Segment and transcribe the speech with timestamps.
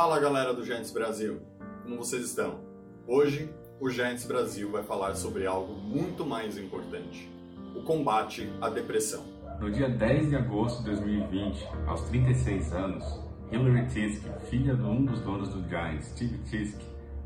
[0.00, 1.42] Fala galera do Giants Brasil,
[1.82, 2.60] como vocês estão?
[3.06, 7.30] Hoje o Giants Brasil vai falar sobre algo muito mais importante:
[7.76, 9.22] o combate à depressão.
[9.60, 13.04] No dia 10 de agosto de 2020, aos 36 anos,
[13.52, 16.80] Hillary Tisk, filha de um dos donos do Giants, Steve Tisk,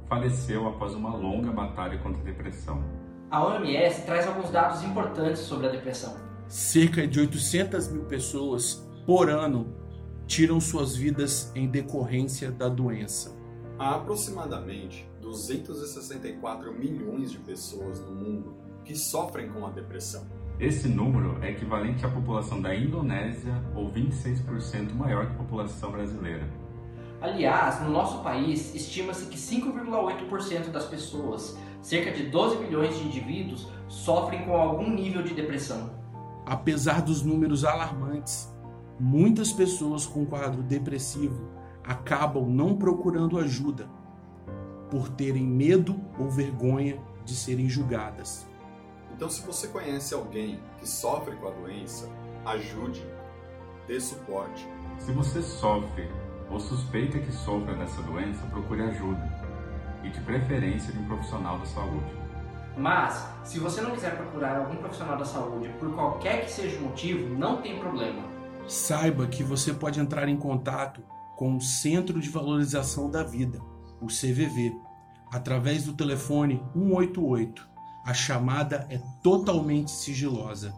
[0.09, 2.83] faleceu após uma longa batalha contra a depressão.
[3.31, 6.17] A OMS traz alguns dados importantes sobre a depressão.
[6.49, 9.84] Cerca de 800 mil pessoas por ano
[10.27, 13.37] tiram suas vidas em decorrência da doença.
[13.79, 20.27] Há aproximadamente 264 milhões de pessoas no mundo que sofrem com a depressão.
[20.61, 26.49] Esse número é equivalente à população da Indonésia ou 26% maior que a população brasileira.
[27.21, 33.67] Aliás, no nosso país, estima-se que 5,8% das pessoas, cerca de 12 milhões de indivíduos,
[33.89, 35.91] sofrem com algum nível de depressão.
[36.47, 38.54] Apesar dos números alarmantes,
[38.99, 41.49] muitas pessoas com quadro depressivo
[41.83, 43.89] acabam não procurando ajuda
[44.91, 48.47] por terem medo ou vergonha de serem julgadas.
[49.15, 52.09] Então, se você conhece alguém que sofre com a doença,
[52.45, 53.07] ajude,
[53.87, 54.69] dê suporte.
[54.99, 56.09] Se você sofre
[56.51, 59.33] ou suspeita que sofra dessa doença, procure ajuda
[60.03, 62.25] e, de preferência, de um profissional da saúde.
[62.77, 66.83] Mas, se você não quiser procurar algum profissional da saúde por qualquer que seja o
[66.83, 68.34] motivo, não tem problema.
[68.67, 71.03] Saiba que você pode entrar em contato
[71.37, 73.61] com o Centro de Valorização da Vida,
[74.01, 74.75] o CVV,
[75.31, 77.69] através do telefone 188.
[78.07, 80.75] A chamada é totalmente sigilosa.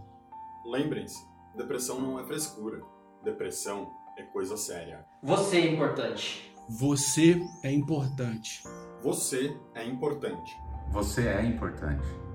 [0.65, 1.25] Lembrem-se,
[1.57, 2.83] depressão não é frescura.
[3.23, 5.05] Depressão é coisa séria.
[5.23, 6.53] Você é importante.
[6.69, 8.63] Você é importante.
[9.03, 10.57] Você é importante.
[10.91, 12.26] Você é importante.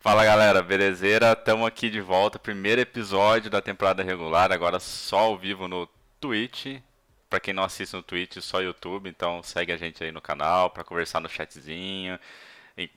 [0.00, 1.32] Fala galera, belezeira?
[1.32, 5.88] Estamos aqui de volta, primeiro episódio da temporada regular, agora só ao vivo no
[6.20, 6.80] Twitch.
[7.30, 10.70] Pra quem não assiste no Twitch, só YouTube, então segue a gente aí no canal
[10.70, 12.18] pra conversar no chatzinho.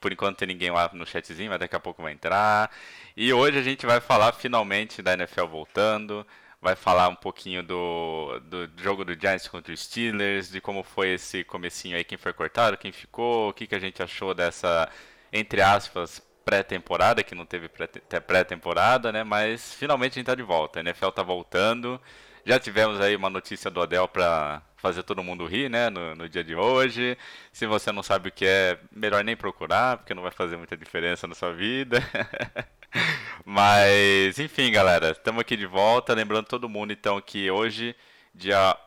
[0.02, 2.72] Por enquanto tem ninguém lá no chatzinho, mas daqui a pouco vai entrar.
[3.16, 6.26] E hoje a gente vai falar finalmente da NFL voltando.
[6.62, 11.14] Vai falar um pouquinho do, do jogo do Giants contra os Steelers, de como foi
[11.14, 14.90] esse comecinho aí, quem foi cortado, quem ficou, o que, que a gente achou dessa,
[15.32, 17.88] entre aspas, pré-temporada, que não teve pré-
[18.22, 19.22] pré-temporada, né?
[19.22, 20.80] Mas finalmente a gente tá de volta.
[20.80, 22.02] A NFL tá voltando.
[22.46, 25.90] Já tivemos aí uma notícia do Odell para fazer todo mundo rir, né?
[25.90, 27.18] No, no dia de hoje.
[27.52, 30.78] Se você não sabe o que é, melhor nem procurar, porque não vai fazer muita
[30.78, 32.00] diferença na sua vida.
[33.46, 36.14] Mas, enfim, galera, estamos aqui de volta.
[36.14, 37.94] Lembrando todo mundo, então, que hoje,
[38.34, 38.78] dia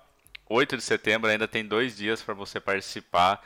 [0.49, 3.43] 8 de setembro, ainda tem dois dias para você participar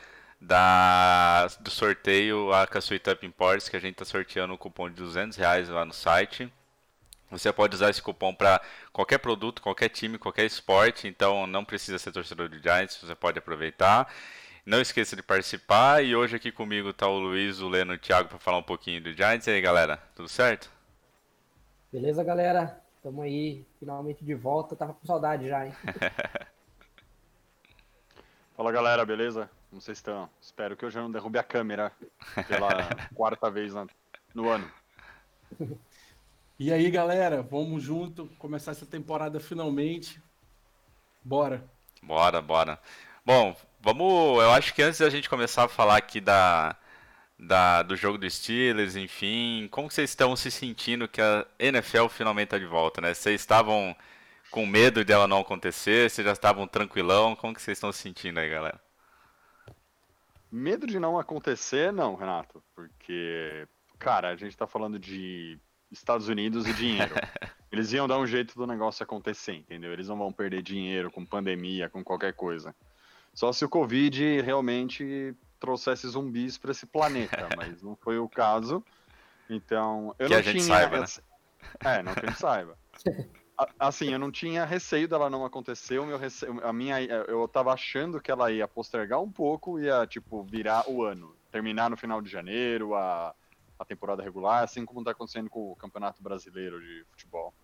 [0.47, 4.97] da, do sorteio a Casuita Up Imports, que a gente está sorteando um cupom de
[4.97, 6.53] 200 reais lá no site.
[7.31, 8.60] Você pode usar esse cupom para
[8.93, 13.38] qualquer produto, qualquer time, qualquer esporte, então não precisa ser torcedor do Giants, você pode
[13.38, 14.12] aproveitar.
[14.65, 17.99] Não esqueça de participar e hoje aqui comigo está o Luiz, o Leno e o
[17.99, 19.47] Thiago para falar um pouquinho do Giants.
[19.47, 20.71] E aí, galera, tudo certo?
[21.93, 22.81] Beleza, galera?
[23.03, 24.77] Tamo aí, finalmente de volta.
[24.77, 25.75] Tava com saudade já, hein?
[28.56, 29.50] Fala galera, beleza?
[29.75, 30.31] Como vocês estão?
[30.41, 31.91] Espero que eu já não derrube a câmera
[32.47, 32.69] pela
[33.12, 33.73] quarta vez
[34.33, 34.71] no ano.
[36.57, 40.23] E aí, galera, vamos junto começar essa temporada finalmente.
[41.25, 41.69] Bora.
[42.01, 42.79] Bora, bora.
[43.27, 44.41] Bom, vamos.
[44.45, 46.77] Eu acho que antes da gente começar a falar aqui da,
[47.37, 52.47] da, do jogo dos Steelers, enfim, como vocês estão se sentindo que a NFL finalmente
[52.47, 53.13] está de volta, né?
[53.13, 53.97] Vocês estavam
[54.53, 56.09] com medo dela não acontecer?
[56.09, 57.34] Vocês já estavam tranquilão?
[57.34, 58.84] Como que vocês estão se sentindo aí, galera?
[60.54, 63.66] Medo de não acontecer, não, Renato, porque,
[63.98, 65.59] cara, a gente tá falando de
[65.91, 67.12] Estados Unidos e dinheiro.
[67.72, 69.92] Eles iam dar um jeito do negócio acontecer, entendeu?
[69.92, 72.72] Eles não vão perder dinheiro com pandemia, com qualquer coisa.
[73.33, 78.80] Só se o Covid realmente trouxesse zumbis para esse planeta, mas não foi o caso.
[79.50, 80.77] Então, eu Que não a gente tinha.
[80.77, 81.07] saiba, né?
[81.80, 82.78] É, não que a gente saiba.
[83.78, 87.72] Assim, eu não tinha receio dela não acontecer, o meu receio, a minha, eu tava
[87.72, 92.21] achando que ela ia postergar um pouco, ia, tipo, virar o ano, terminar no final
[92.21, 93.33] de janeiro, a,
[93.78, 97.54] a temporada regular, assim como tá acontecendo com o Campeonato Brasileiro de Futebol.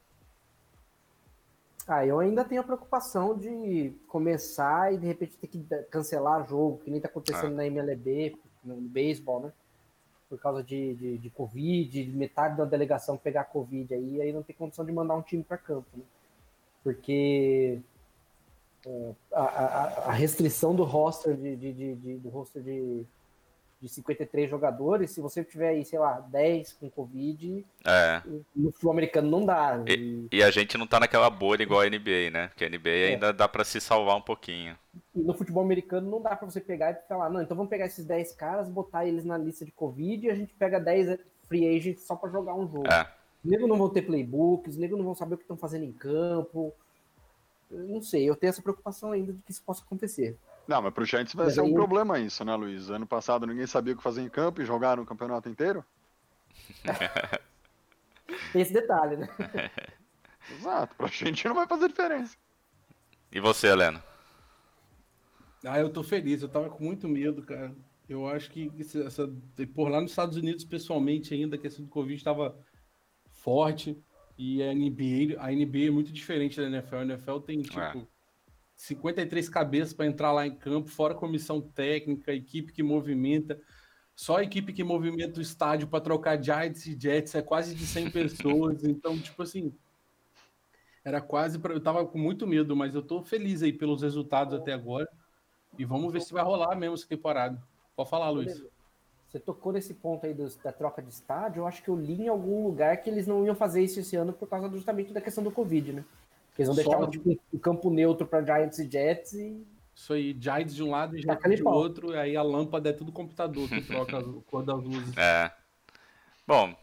[1.88, 5.58] Ah, eu ainda tenho a preocupação de começar e de repente ter que
[5.90, 9.52] cancelar jogo, que nem tá acontecendo na MLB, no beisebol, né?
[10.30, 14.42] Por causa de, de, de Covid, de metade da delegação pegar Covid aí, aí não
[14.44, 16.04] tem condição de mandar um time para campo, né?
[16.84, 17.80] Porque
[18.86, 23.04] é, a, a, a restrição do roster de, de, de- de- do roster de,
[23.80, 28.20] de 53 jogadores, se você tiver aí, sei lá, 10 com Covid, É.
[28.54, 29.82] no futebol americano não dá.
[29.86, 32.48] E, e a gente não tá naquela bolha igual a NBA, né?
[32.48, 33.08] Porque a NBA É.
[33.14, 34.76] ainda dá pra se salvar um pouquinho.
[35.14, 37.86] E no futebol americano não dá pra você pegar e falar, não, então vamos pegar
[37.86, 41.18] esses 10 caras, botar eles na lista de Covid e a gente pega 10
[41.48, 42.86] free agents só pra jogar um jogo.
[42.86, 43.08] É.
[43.42, 45.84] Os negros não vão ter playbooks, os negros não vão saber o que estão fazendo
[45.86, 46.70] em campo.
[47.70, 50.36] Eu não sei, eu tenho essa preocupação ainda de que isso possa acontecer.
[50.70, 52.90] Não, mas pro Giants vai Mas ser um problema isso, né, Luiz?
[52.90, 55.84] Ano passado ninguém sabia o que fazer em campo e jogaram o campeonato inteiro.
[58.52, 59.28] Tem esse detalhe, né?
[60.48, 62.36] Exato, pra gente não vai fazer diferença.
[63.32, 64.00] E você, Helena?
[65.64, 67.74] Ah, eu tô feliz, eu tava com muito medo, cara.
[68.08, 69.28] Eu acho que essa,
[69.74, 72.56] por lá nos Estados Unidos, pessoalmente, ainda a questão do Covid estava
[73.28, 74.00] forte.
[74.38, 76.96] E a NBA, a NBA é muito diferente da NFL.
[76.96, 78.06] A NFL tem, tipo, É.
[78.80, 83.60] 53 cabeças para entrar lá em campo, fora comissão técnica, equipe que movimenta.
[84.16, 87.86] Só a equipe que movimenta o estádio para trocar Giants e Jets é quase de
[87.86, 88.82] 100 pessoas.
[88.82, 89.70] Então, tipo assim,
[91.04, 94.54] era quase para eu tava com muito medo, mas eu tô feliz aí pelos resultados
[94.54, 95.06] até agora.
[95.78, 97.62] E vamos ver se vai rolar mesmo essa temporada.
[97.94, 98.64] Pode falar, Luiz.
[99.28, 102.22] Você tocou nesse ponto aí dos- da troca de estádio, eu acho que eu li
[102.22, 105.20] em algum lugar que eles não iam fazer isso esse ano por causa justamente da
[105.20, 106.04] questão do Covid, né?
[106.58, 110.36] Eles vão Só- deixar tipo, um campo neutro para Giants e Jets e Isso aí,
[110.38, 111.74] Giants de um lado e Jets Taca-lhe de pau.
[111.74, 115.16] outro, e aí a lâmpada é tudo computador que troca a cor das luzes.
[115.16, 115.50] É.
[116.46, 116.74] Bom,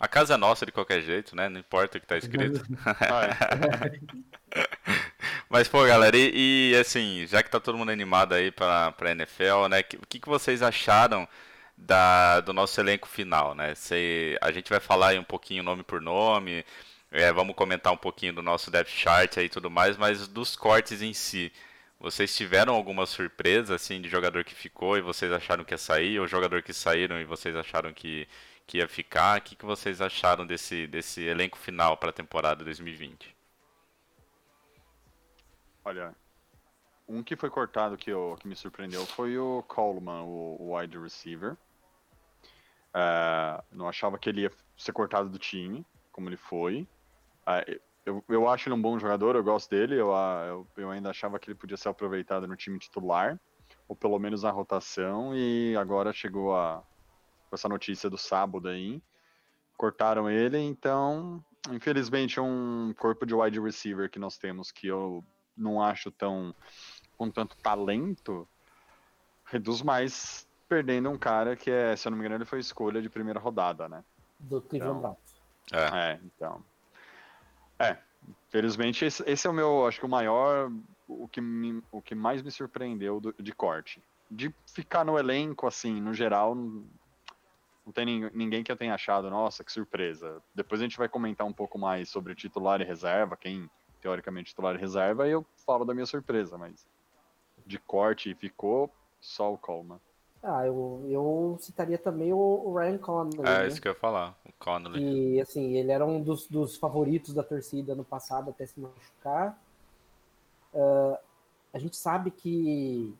[0.00, 1.48] a casa é nossa de qualquer jeito, né?
[1.48, 2.60] Não importa o que tá escrito.
[5.48, 9.12] Mas, pô, galera, e, e, assim, já que tá todo mundo animado aí pra, pra
[9.12, 9.82] NFL, né?
[9.82, 11.28] que- O que, que vocês acharam
[11.76, 13.74] da, do nosso elenco final, né?
[13.74, 16.64] Se, a gente vai falar aí um pouquinho nome por nome,
[17.14, 21.00] é, vamos comentar um pouquinho do nosso depth chart e tudo mais, mas dos cortes
[21.00, 21.52] em si.
[22.00, 26.18] Vocês tiveram alguma surpresa, assim, de jogador que ficou e vocês acharam que ia sair,
[26.18, 28.26] ou jogador que saíram e vocês acharam que,
[28.66, 29.38] que ia ficar?
[29.38, 33.32] O que, que vocês acharam desse, desse elenco final para a temporada 2020?
[35.84, 36.16] Olha,
[37.06, 40.98] um que foi cortado que, eu, que me surpreendeu foi o Coleman, o, o wide
[40.98, 41.56] receiver.
[42.92, 46.88] É, não achava que ele ia ser cortado do time, como ele foi.
[47.46, 49.98] É, eu, eu acho ele um bom jogador, eu gosto dele.
[49.98, 53.38] Eu, ah, eu, eu ainda achava que ele podia ser aproveitado no time titular,
[53.88, 56.82] ou pelo menos na rotação, e agora chegou a,
[57.48, 59.02] com essa notícia do sábado aí.
[59.76, 65.24] Cortaram ele, então, infelizmente, é um corpo de wide receiver que nós temos que eu
[65.56, 66.54] não acho tão
[67.16, 68.48] com tanto talento,
[69.44, 73.00] reduz mais perdendo um cara que é, se eu não me engano, ele foi escolha
[73.00, 74.04] de primeira rodada, né?
[74.38, 75.34] do Cleveland Então, Browns.
[75.72, 76.12] É.
[76.12, 76.64] É, então.
[77.84, 77.98] É,
[78.48, 80.70] felizmente esse, esse é o meu, acho que o maior,
[81.06, 84.02] o que, me- o que mais me surpreendeu do- de corte.
[84.30, 89.28] De ficar no elenco, assim, no geral, não, tem nin- ninguém que eu tenha achado,
[89.28, 90.42] nossa, que surpresa.
[90.54, 93.68] Depois a gente vai comentar um pouco mais sobre titular e reserva, quem
[94.00, 96.86] teoricamente titular e reserva, e eu falo da minha surpresa, mas
[97.66, 100.00] de corte ficou só o Coleman.
[100.46, 103.66] Ah, eu, eu citaria também o, Ryan Connolly, É né?
[103.66, 105.02] isso que eu ia falar, o Connolly.
[105.36, 109.58] E assim, ele era um dos, dos favoritos da torcida no passado até se machucar.
[110.74, 111.18] Ah,
[111.72, 113.14] a gente sabe que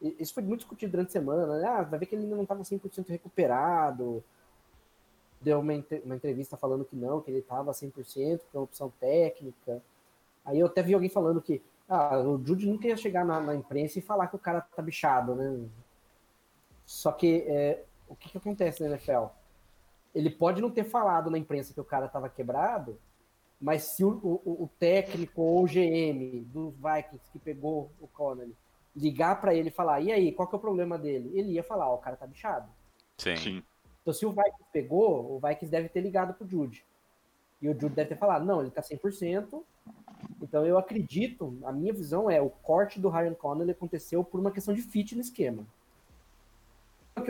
[0.00, 1.66] isso foi muito discutido durante a semana, né?
[1.66, 4.22] Ah, vai ver que ele ainda não estava 100% recuperado.
[5.40, 5.72] Deu uma,
[6.04, 9.80] uma entrevista falando que não, que ele estava 100%, que é uma opção técnica.
[10.44, 13.54] Aí eu até vi alguém falando que ah, o Jude nunca ia chegar na, na
[13.54, 15.68] imprensa e falar que o cara tá bichado, né?
[16.88, 19.26] Só que é, o que, que acontece na NFL?
[20.14, 22.98] Ele pode não ter falado na imprensa que o cara estava quebrado,
[23.60, 28.56] mas se o, o- o técnico ou o GM dos Vikings que pegou o Connolly
[28.96, 31.30] ligar para ele e falar, e aí, qual que é o problema dele?
[31.38, 32.70] Ele ia falar, ó, o cara tá bichado.
[33.18, 33.36] Sim.
[33.36, 33.62] Sim.
[34.00, 36.86] Então se o Vikings pegou, o Vikings deve ter ligado pro Jude.
[37.60, 39.62] E o Jude deve ter falado, não, ele tá 100%.
[40.40, 44.50] Então eu acredito, a minha visão é, o corte do Ryan Connolly aconteceu por uma
[44.50, 45.66] questão de fit no esquema.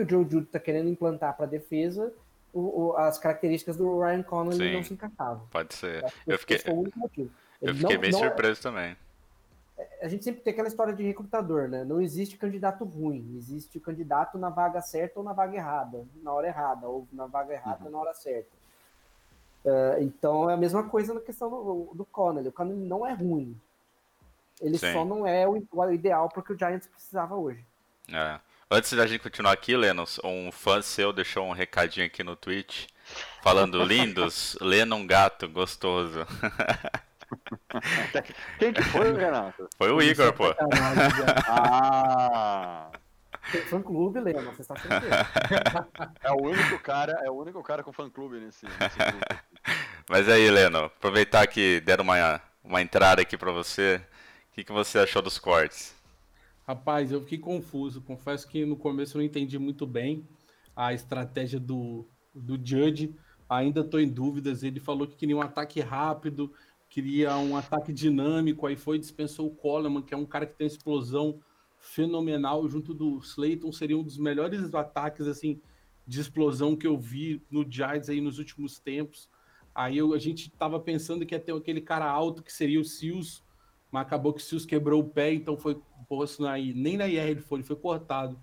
[0.01, 2.13] O que o Joe Jude tá querendo implantar para defesa,
[2.53, 4.73] o- o- as características do Ryan Connolly Sim.
[4.73, 5.45] não se encaixavam.
[5.51, 6.03] Pode ser.
[6.23, 6.85] Que Eu fiquei, o
[7.61, 8.95] eu fiquei não- bem não- surpreso também.
[10.01, 11.83] a gente sempre tem aquela história de recrutador, né?
[11.85, 16.31] Não existe candidato ruim, existe o candidato na vaga certa ou na vaga errada, na
[16.33, 18.49] hora errada, ou na vaga errada na hora certa.
[19.65, 22.47] Uh, então é a mesma coisa na questão do, do Connelly.
[22.47, 23.59] O Connelly não é ruim.
[24.61, 24.91] Ele Sim.
[24.93, 27.65] só não é o, o ideal porque o Giants precisava hoje.
[28.11, 28.39] É.
[28.71, 32.85] Antes da gente continuar aqui, Lennon, um fã seu deixou um recadinho aqui no Twitch
[33.41, 36.23] falando lindos, Lennon gato gostoso.
[38.59, 39.67] Quem que foi, Renato?
[39.75, 40.49] Foi o Igor, pô.
[40.49, 40.55] Já.
[41.47, 42.91] Ah!
[43.51, 45.07] Tem fã clube, Lema, você está sabendo.
[46.21, 49.25] É o único cara, é o único cara com fã clube nesse, nesse grupo.
[50.07, 53.99] Mas aí, Leno, aproveitar que deram uma, uma entrada aqui pra você,
[54.51, 55.97] o que, que você achou dos cortes?
[56.69, 57.99] Rapaz, eu fiquei confuso.
[57.99, 60.23] Confesso que no começo eu não entendi muito bem
[60.75, 63.15] a estratégia do, do Judge.
[63.49, 64.61] Ainda estou em dúvidas.
[64.61, 66.53] Ele falou que queria um ataque rápido,
[66.87, 68.67] queria um ataque dinâmico.
[68.67, 71.39] Aí foi dispensou o Coleman, que é um cara que tem explosão
[71.79, 72.69] fenomenal.
[72.69, 75.59] Junto do Slayton, seria um dos melhores ataques assim
[76.05, 79.27] de explosão que eu vi no Giants aí nos últimos tempos.
[79.73, 82.85] Aí eu- a gente estava pensando que ia ter aquele cara alto que seria o
[82.85, 83.43] Seals,
[83.91, 87.29] mas acabou que o Seals quebrou o pé, então foi posto na, nem na IR
[87.29, 88.41] ele foi, ele foi cortado.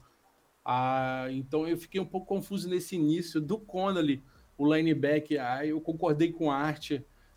[0.65, 4.23] Ah, então eu fiquei um pouco confuso nesse início do Connolly,
[4.57, 5.45] o linebacker.
[5.45, 6.93] Aí eu concordei com o Art,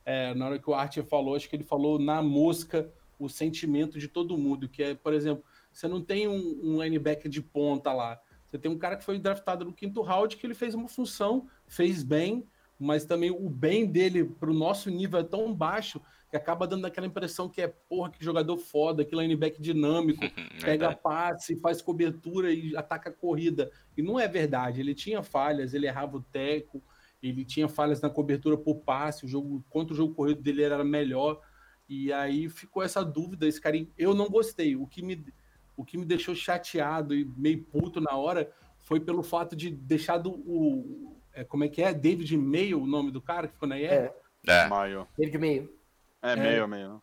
[0.05, 3.99] é, na hora que o Art falou, acho que ele falou na mosca o sentimento
[3.99, 7.91] de todo mundo, que é, por exemplo, você não tem um, um linebacker de ponta
[7.91, 8.19] lá.
[8.47, 11.47] Você tem um cara que foi draftado no quinto round que ele fez uma função,
[11.67, 12.47] fez bem,
[12.79, 16.85] mas também o bem dele para o nosso nível é tão baixo que acaba dando
[16.85, 20.21] aquela impressão que é, porra, que jogador foda, que linebacker dinâmico,
[20.61, 20.99] pega Verdade.
[21.01, 23.71] passe, faz cobertura e ataca a corrida.
[23.97, 26.81] E não é verdade, ele tinha falhas, ele errava o teco,
[27.21, 30.83] ele tinha falhas na cobertura por passe, o jogo contra o jogo corrido dele era
[30.83, 31.41] melhor.
[31.89, 34.75] E aí ficou essa dúvida, esse cara, eu não gostei.
[34.75, 35.25] O que me
[35.75, 40.29] o que me deixou chateado e meio puto na hora foi pelo fato de deixado
[40.29, 41.93] o é, como é que é?
[41.93, 43.91] David Mayo, o nome do cara que ficou na IR?
[43.91, 44.13] É,
[44.47, 45.07] É, Maio.
[45.17, 45.69] David Meio.
[46.21, 47.01] É, meio, meio.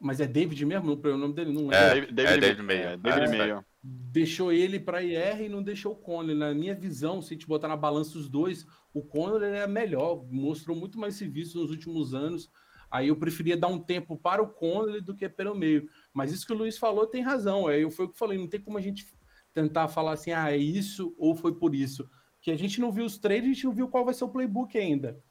[0.00, 0.92] Mas é David mesmo?
[0.92, 1.94] O nome dele não É, é.
[1.94, 2.88] David, David, David Mayo.
[2.88, 3.64] É, David Ah, Mayo.
[3.82, 6.36] deixou ele para IR e não deixou o Conley.
[6.36, 10.24] Na minha visão, se a gente botar na balança os dois, o Conley é melhor,
[10.30, 12.48] mostrou muito mais serviço nos últimos anos.
[12.90, 15.88] Aí eu preferia dar um tempo para o Conley do que pelo meio.
[16.12, 17.66] Mas isso que o Luiz falou tem razão.
[17.66, 19.06] Aí eu foi o que eu falei, não tem como a gente
[19.52, 22.08] tentar falar assim, ah, é isso ou foi por isso.
[22.48, 24.28] Que a gente não viu os três, a gente não viu qual vai ser o
[24.30, 25.22] playbook ainda.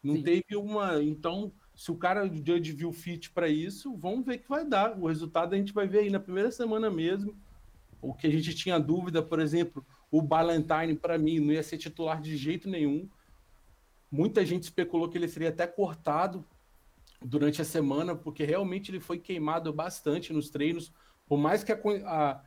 [0.00, 0.22] Não Sim.
[0.22, 1.02] teve uma.
[1.02, 4.64] Então, se o cara do Judge viu fit para isso, vamos ver o que vai
[4.64, 4.96] dar.
[4.96, 7.36] O resultado a gente vai ver aí na primeira semana mesmo.
[8.00, 11.76] O que a gente tinha dúvida, por exemplo, o Ballantyne, para mim, não ia ser
[11.76, 13.08] titular de jeito nenhum.
[14.08, 16.46] Muita gente especulou que ele seria até cortado
[17.20, 20.92] durante a semana, porque realmente ele foi queimado bastante nos treinos.
[21.26, 22.42] Por mais que a, a,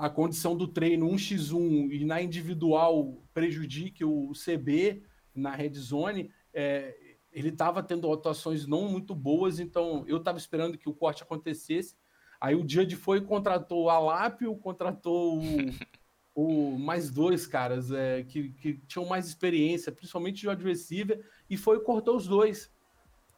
[0.00, 5.02] a condição do treino 1x1 e na individual prejudique o CB
[5.34, 6.96] na red zone, é,
[7.30, 11.94] ele estava tendo atuações não muito boas, então eu estava esperando que o corte acontecesse.
[12.40, 15.44] Aí o Judge foi e contratou o Alápio, contratou o,
[16.34, 21.58] o mais dois caras é, que, que tinham mais experiência, principalmente de wide receiver, e
[21.58, 22.72] foi e cortou os dois.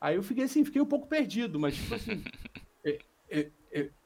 [0.01, 2.23] Aí eu fiquei assim, fiquei um pouco perdido, mas tipo assim,
[2.87, 3.51] é- é- é-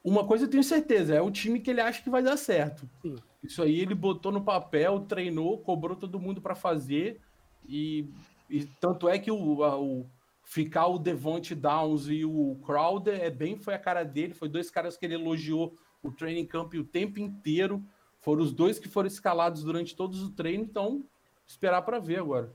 [0.03, 2.89] uma coisa eu tenho certeza, é o time que ele acha que vai dar certo.
[3.01, 3.15] Sim.
[3.43, 7.19] Isso aí ele botou no papel, treinou, cobrou todo mundo para fazer,
[7.67, 8.09] e,
[8.49, 10.05] e tanto é que o, a- o-
[10.43, 14.69] ficar o Devonte Downs e o Crowder é bem foi a cara dele, foi dois
[14.71, 17.83] caras que ele elogiou o training camp o tempo inteiro,
[18.21, 21.03] foram os dois que foram escalados durante todos o treino, então
[21.45, 22.53] esperar para ver agora.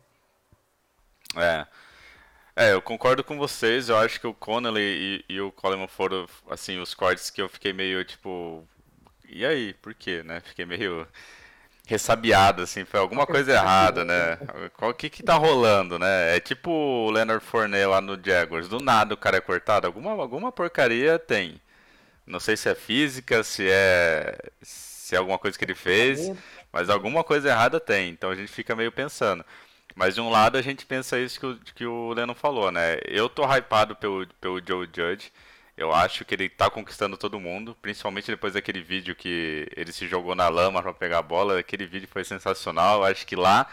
[1.36, 1.66] É.
[2.54, 3.88] É, eu concordo com vocês.
[3.88, 7.48] Eu acho que o Connolly e, e o Coleman foram, assim, os cortes que eu
[7.48, 8.66] fiquei meio, tipo...
[9.28, 9.72] E aí?
[9.74, 10.40] Por quê, né?
[10.40, 11.06] Fiquei meio
[11.86, 12.84] ressabiado, assim.
[12.84, 14.38] Foi alguma coisa errada, né?
[14.76, 16.36] Qual que que tá rolando, né?
[16.36, 18.68] É tipo o Leonard Fournette lá no Jaguars.
[18.68, 19.86] Do nada o cara é cortado.
[19.86, 21.60] Alguma, alguma porcaria tem.
[22.26, 24.38] Não sei se é física, se é...
[24.62, 26.30] Se é alguma coisa que ele fez.
[26.72, 29.44] Mas alguma coisa errada tem, então a gente fica meio pensando.
[29.94, 32.98] Mas de um lado a gente pensa isso que o, que o Leno falou, né?
[33.06, 35.32] Eu tô hypado pelo, pelo Joe Judge.
[35.76, 40.06] Eu acho que ele tá conquistando todo mundo, principalmente depois daquele vídeo que ele se
[40.06, 41.58] jogou na lama pra pegar a bola.
[41.58, 42.98] Aquele vídeo foi sensacional.
[43.00, 43.66] Eu acho que lá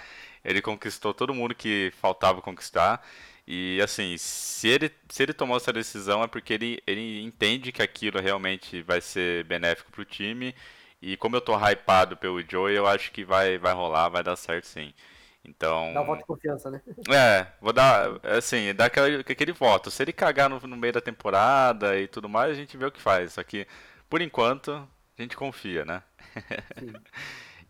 [0.44, 3.06] ele conquistou todo mundo que faltava conquistar.
[3.48, 7.82] E assim, se ele, se ele tomou essa decisão é porque ele, ele entende que
[7.82, 10.56] aquilo realmente vai ser benéfico pro time.
[11.02, 14.36] E como eu tô hypado pelo Joe, eu acho que vai, vai rolar, vai dar
[14.36, 14.94] certo sim.
[15.50, 15.94] Então.
[15.94, 16.82] Dá um voto de confiança, né?
[17.10, 19.90] É, vou dar, assim, dar aquele, aquele voto.
[19.90, 22.92] Se ele cagar no, no meio da temporada e tudo mais, a gente vê o
[22.92, 23.34] que faz.
[23.34, 23.68] Só que,
[24.10, 24.72] por enquanto,
[25.18, 26.04] a gente confia, né?
[26.78, 26.94] Sim.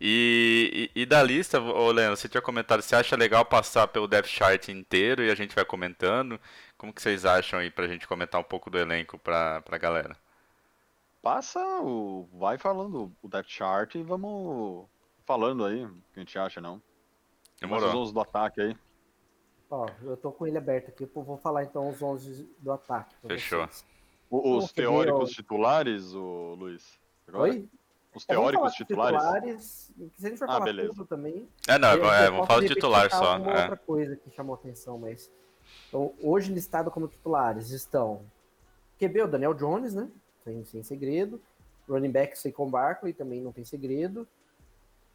[0.02, 4.08] E, e, e da lista, ô Leandro, você tinha comentado, você acha legal passar pelo
[4.08, 6.40] depth chart inteiro e a gente vai comentando?
[6.78, 10.16] Como que vocês acham aí pra gente comentar um pouco do elenco pra, pra galera?
[11.20, 12.26] Passa o.
[12.32, 14.88] Vai falando o depth chart e vamos
[15.26, 16.80] falando aí o que a gente acha, não.
[17.60, 17.88] Demorou.
[17.88, 18.76] os 11 do ataque aí.
[19.70, 23.14] Ó, eu tô com ele aberto aqui, eu vou falar então os 11 do ataque.
[23.26, 23.68] Fechou.
[24.30, 26.98] Os, os teóricos titulares, o Luiz?
[27.28, 27.52] Agora?
[27.52, 27.68] Oi?
[28.14, 29.20] Os teóricos titulares?
[29.20, 29.92] titulares?
[30.16, 30.88] Se a gente for ah, falar beleza.
[30.88, 31.48] tudo também.
[31.68, 33.38] É, não, é, vamos falar de titular só.
[33.38, 33.62] Uma é.
[33.62, 35.30] outra coisa que chamou atenção, mas.
[35.88, 38.24] Então, hoje listado como titulares estão
[38.98, 40.10] QB, o Daniel Jones, né?
[40.42, 41.40] Sem, sem segredo.
[41.88, 44.26] Running back, Saquon Barkley, também não tem segredo.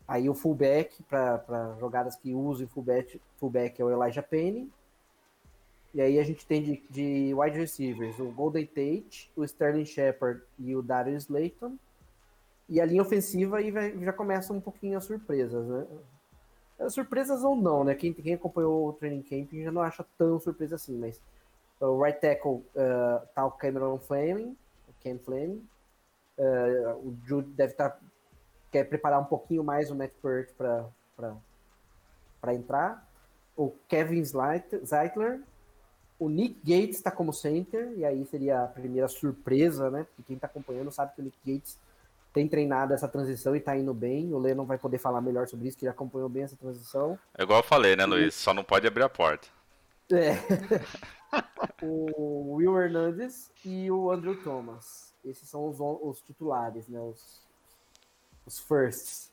[0.07, 4.71] Aí o fullback, para jogadas que usem fullback, fullback é o Elijah Penny.
[5.93, 10.41] E aí a gente tem de, de wide receivers o Golden Tate, o Sterling Shepard
[10.59, 11.77] e o Darius Slayton.
[12.67, 15.87] E a linha ofensiva aí vai, já começa um pouquinho as surpresas, né?
[16.89, 17.95] Surpresas ou não, né?
[17.95, 21.21] Quem, quem acompanhou o training camp já não acha tão surpresa assim, mas
[21.79, 24.57] o right tackle uh, tá o Cameron Fleming,
[24.87, 25.65] o Ken Fleming.
[26.37, 27.99] Uh, o Jude deve estar tá,
[28.75, 33.09] quer preparar um pouquinho mais o Matt Pert para entrar.
[33.55, 35.39] O Kevin Zeitler,
[36.19, 40.03] o Nick Gates está como center, e aí seria a primeira surpresa, né?
[40.03, 41.79] Porque quem está acompanhando sabe que o Nick Gates
[42.33, 44.33] tem treinado essa transição e tá indo bem.
[44.33, 47.17] O Lennon vai poder falar melhor sobre isso, que já acompanhou bem essa transição.
[47.37, 48.35] É igual eu falei, né, Luiz?
[48.35, 49.47] Só não pode abrir a porta.
[50.11, 50.35] É.
[51.81, 55.13] o Will Hernandez e o Andrew Thomas.
[55.23, 56.99] Esses são os, os titulares, né?
[56.99, 57.44] Os,
[58.45, 59.31] os firsts.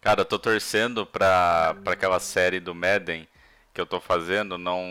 [0.00, 3.26] Cara, eu tô torcendo pra, pra aquela série do Madden
[3.74, 4.82] que eu tô fazendo não,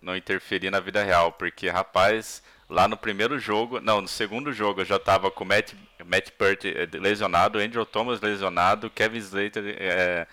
[0.00, 4.82] não interferir na vida real, porque, rapaz, Lá no primeiro jogo, não, no segundo jogo
[4.82, 5.72] eu já tava com o Matt,
[6.06, 10.26] Matt Pert eh, lesionado, Andrew Thomas lesionado, Kevin Slater é,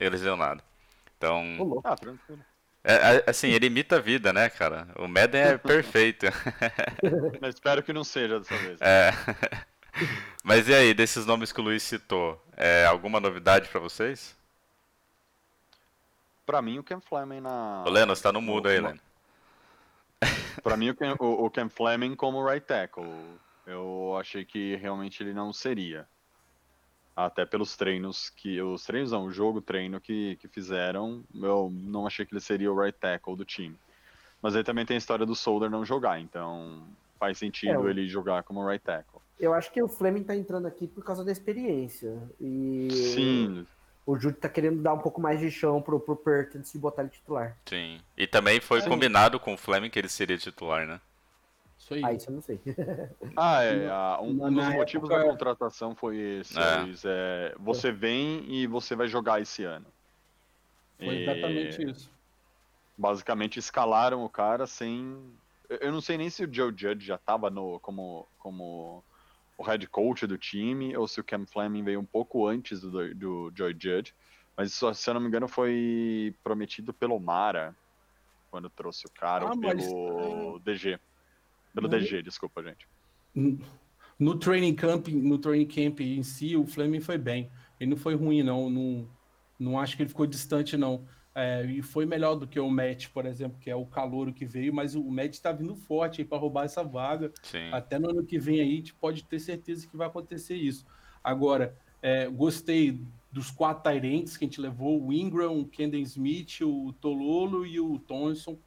[0.00, 0.60] lesionado.
[1.16, 1.80] Então.
[1.84, 1.94] Ah,
[2.82, 4.88] é, assim, ele imita a vida, né, cara?
[4.96, 6.26] O Madden é perfeito.
[7.40, 8.80] Mas espero que não seja dessa vez.
[8.80, 9.12] É.
[10.42, 14.36] Mas e aí, desses nomes que o Luiz citou, é, alguma novidade para vocês?
[16.44, 17.84] Para mim, o Ken Fleming na.
[17.86, 19.00] Ô, Leno, você tá no mudo aí, Leno.
[20.62, 23.04] Para mim, o Ken, o, o Ken Fleming como right tackle.
[23.66, 26.06] Eu achei que realmente ele não seria.
[27.14, 28.60] Até pelos treinos que.
[28.60, 32.72] Os treinos não, o jogo treino que, que fizeram, eu não achei que ele seria
[32.72, 33.76] o right tackle do time.
[34.40, 36.82] Mas aí também tem a história do Solder não jogar, então
[37.18, 39.20] faz sentido é, ele jogar como right tackle.
[39.42, 42.16] Eu acho que o Fleming tá entrando aqui por causa da experiência.
[42.40, 43.66] E Sim
[44.04, 46.78] o Jude tá querendo dar um pouco mais de chão pro, pro Pert antes de
[46.78, 47.56] botar ele titular.
[47.66, 48.00] Sim.
[48.16, 48.88] E também foi Sim.
[48.88, 51.00] combinado com o Fleming que ele seria titular, né?
[51.78, 52.04] Isso aí.
[52.04, 52.60] Ah, isso eu não sei.
[53.36, 54.20] ah, é.
[54.20, 55.24] um, um dos motivos época...
[55.24, 56.58] da contratação foi esse.
[56.58, 56.84] É.
[57.04, 57.54] é.
[57.58, 59.86] você vem e você vai jogar esse ano.
[60.98, 62.10] Foi exatamente isso.
[62.96, 65.16] Basicamente escalaram o cara sem.
[65.80, 69.02] Eu não sei nem se o Joe Judge já tava no, como, como
[69.62, 73.14] o head coach do time, ou se o Cam Fleming veio um pouco antes do,
[73.14, 74.12] do Joy Judge.
[74.56, 77.74] Mas isso, se eu não me engano, foi prometido pelo Mara,
[78.50, 80.62] quando trouxe o cara, ah, ou pelo mas...
[80.62, 80.98] DG.
[81.72, 81.96] Pelo no...
[81.96, 82.86] DG, desculpa, gente.
[84.18, 87.50] No training camp, no training camp em si, o Fleming foi bem.
[87.80, 88.68] Ele não foi ruim, não.
[88.68, 89.08] Não,
[89.58, 91.06] não acho que ele ficou distante, não.
[91.34, 94.44] É, e foi melhor do que o Matt, por exemplo, que é o calouro que
[94.44, 97.32] veio, mas o Matt está vindo forte para roubar essa vaga.
[97.42, 97.70] Sim.
[97.72, 100.84] Até no ano que vem aí, a gente pode ter certeza que vai acontecer isso.
[101.24, 106.60] Agora, é, gostei dos quatro Tyrants que a gente levou: o Ingram, o Kendall Smith,
[106.60, 108.58] o Tololo e o Thompson.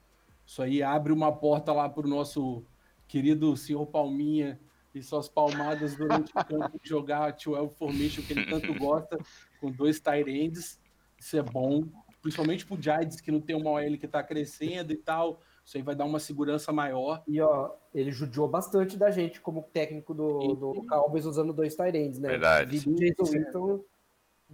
[0.43, 2.63] Isso aí abre uma porta lá para o nosso
[3.07, 4.59] querido senhor Palminha
[4.93, 9.17] e suas palmadas durante o campo jogar 12 Formation que ele tanto gosta,
[9.59, 10.79] com dois Tyrants.
[11.19, 11.83] Isso é bom
[12.25, 15.39] principalmente pro Giants, que não tem uma OL que tá crescendo e tal.
[15.63, 17.21] Isso aí vai dar uma segurança maior.
[17.27, 22.17] E ó, ele judiou bastante da gente como técnico do, do Cowboys usando dois Tyrants,
[22.17, 22.29] né?
[22.29, 22.79] Verdade.
[22.79, 22.95] Jason
[23.29, 23.85] Witten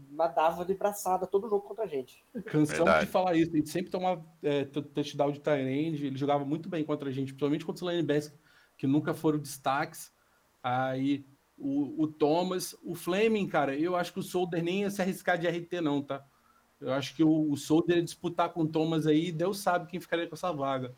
[0.10, 2.26] nadava de braçada todo jogo contra a gente.
[2.46, 3.06] Cansamos Verdade.
[3.06, 3.54] de falar isso.
[3.54, 6.08] A gente sempre tomava é, touchdown de Tyrande.
[6.08, 8.34] Ele jogava muito bem contra a gente, principalmente contra os linebackers,
[8.78, 10.12] que nunca foram destaques.
[10.62, 11.26] Aí
[11.58, 15.38] o, o Thomas, o Fleming, cara, eu acho que o Solder nem ia se arriscar
[15.38, 16.26] de RT, não, tá?
[16.82, 20.00] Eu acho que o, o Solder ia disputar com o Thomas aí, Deus sabe quem
[20.00, 20.92] ficaria com essa vaga.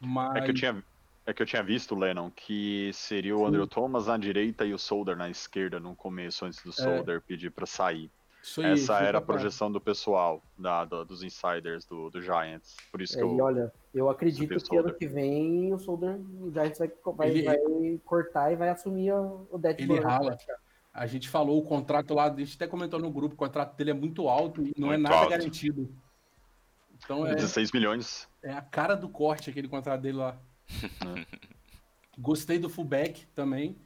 [0.00, 0.36] Mas...
[0.36, 0.84] É que eu tinha,
[1.24, 4.78] é que eu tinha visto, Lennon, que seria o Andrew Thomas na direita e o
[4.78, 6.72] Solder na esquerda no começo, antes do é.
[6.72, 7.20] Solder é.
[7.20, 8.10] pedir para sair.
[8.58, 12.76] Aí, Essa era a projeção do pessoal, da, do, dos insiders do, do, Giants.
[12.92, 13.34] Por isso é, que eu.
[13.34, 17.42] E olha, eu acredito que ano que vem o Solder, o Giants vai, vai, ele...
[17.44, 17.56] vai
[18.04, 20.36] cortar e vai assumir o, o Dead Ele rala.
[20.94, 23.90] A gente falou o contrato lá, a gente até comentou no grupo, o contrato dele
[23.90, 25.30] é muito alto e não é Muito nada alto.
[25.30, 25.92] garantido.
[27.04, 28.28] Então é, 16 milhões.
[28.42, 30.36] é a cara do corte aquele contrato dele lá.
[32.16, 33.76] Gostei do fullback também.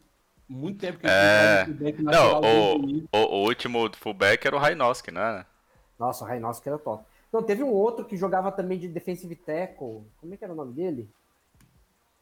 [0.46, 1.64] Muito tempo que eu É.
[1.64, 5.46] fullback Não, o o, o, último fullback era o Rainoski, né?
[5.98, 7.04] Nossa, o Rainovski era top.
[7.32, 10.02] Não, teve um outro que jogava também de defensive tackle.
[10.18, 11.10] Como é que era o nome dele?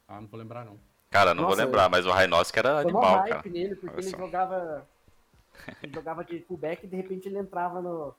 [0.07, 0.79] Ah, não vou lembrar não.
[1.09, 3.49] Cara, não Nossa, vou lembrar, mas o Rainoski era Foi mó animal, hype cara.
[3.49, 4.87] nele, porque ele jogava.
[5.81, 8.13] Ele jogava de fullback e de repente ele entrava no.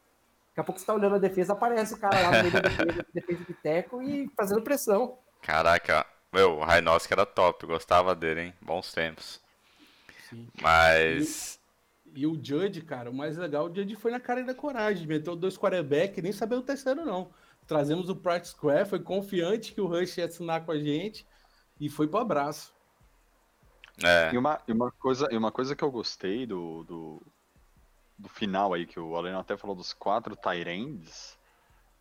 [0.48, 2.60] Daqui a pouco você tá olhando a defesa, aparece o cara lá no meio da
[2.60, 5.18] defesa, defensive tackle e fazendo pressão.
[5.40, 8.54] Caraca, meu, o Rainoski era top, gostava dele, hein?
[8.60, 9.40] Bons tempos.
[10.28, 10.48] Sim.
[10.60, 11.58] Mas.
[12.14, 15.06] E o Judge, cara, o mais legal, o Judge foi na cara e da coragem.
[15.06, 17.30] Meteu dois quarterback, nem sabia o terceiro, não.
[17.66, 21.26] Trazemos o Practice Square, foi confiante que o Rush ia assinar com a gente
[21.78, 22.72] e foi pro abraço.
[24.02, 27.22] É, E uma, e uma, coisa, e uma coisa que eu gostei do, do,
[28.18, 31.38] do final aí, que o Aleno até falou dos quatro Tyrands,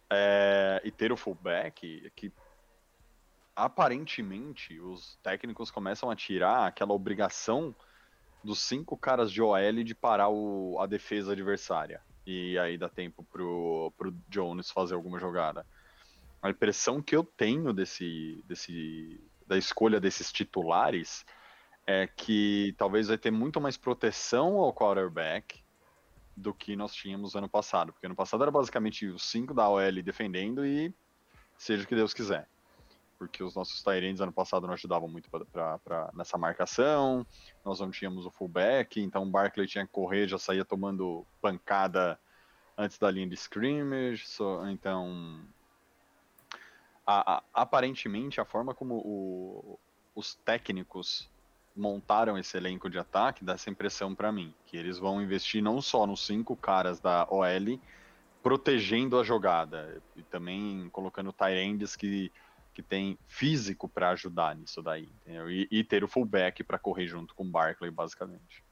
[0.09, 2.31] é, e ter o fullback, é que
[3.55, 7.75] aparentemente os técnicos começam a tirar aquela obrigação
[8.43, 12.01] dos cinco caras de OL de parar o, a defesa adversária.
[12.25, 15.65] E aí dá tempo pro, pro Jones fazer alguma jogada.
[16.41, 21.25] A impressão que eu tenho desse, desse, da escolha desses titulares
[21.87, 25.63] é que talvez vai ter muito mais proteção ao quarterback
[26.35, 27.93] do que nós tínhamos ano passado.
[27.93, 30.93] Porque ano passado era basicamente os cinco da OL defendendo e
[31.57, 32.47] seja o que Deus quiser.
[33.17, 37.25] Porque os nossos Tyrants ano passado não ajudavam muito pra, pra- pra- nessa marcação,
[37.65, 42.19] nós não tínhamos o fullback, então o Barkley tinha que correr, já saía tomando pancada
[42.77, 45.41] antes da linha de scrimmage, so- então
[47.07, 49.79] a- a- aparentemente a forma como o-
[50.13, 51.27] os técnicos
[51.77, 55.81] montaram esse elenco de ataque dá essa impressão pra mim, que eles vão investir não
[55.81, 57.79] só nos cinco caras da OL
[58.41, 62.31] protegendo a jogada e também colocando Tyrands que
[62.73, 65.09] que tem físico pra ajudar nisso daí?
[65.25, 68.63] E, e ter o fullback pra correr junto com o Barkley, basicamente.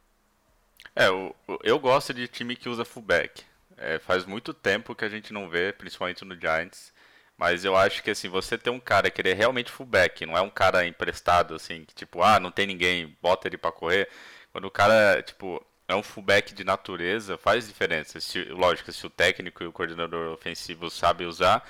[0.96, 3.44] é o- eu gosto de time que usa fullback.
[3.76, 6.94] É, faz muito tempo que a gente não vê, principalmente no Giants.
[7.38, 10.38] Mas eu acho que assim, você ter um cara que ele é realmente fullback, não
[10.38, 14.10] é um cara emprestado, assim, que tipo, ah, não tem ninguém, bota ele pra correr.
[14.52, 18.20] Quando o cara, tipo, é um fullback de natureza, faz diferença.
[18.22, 21.64] Se, lógico, se o técnico e o coordenador ofensivo sabem usar,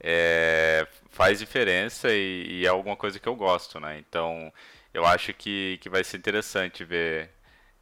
[0.00, 3.98] é, faz diferença e, e é alguma coisa que eu gosto, né?
[3.98, 4.52] Então,
[4.92, 7.30] eu acho que, que vai ser interessante ver,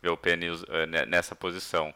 [0.03, 1.92] ver o Penny eh, ne- nessa posição.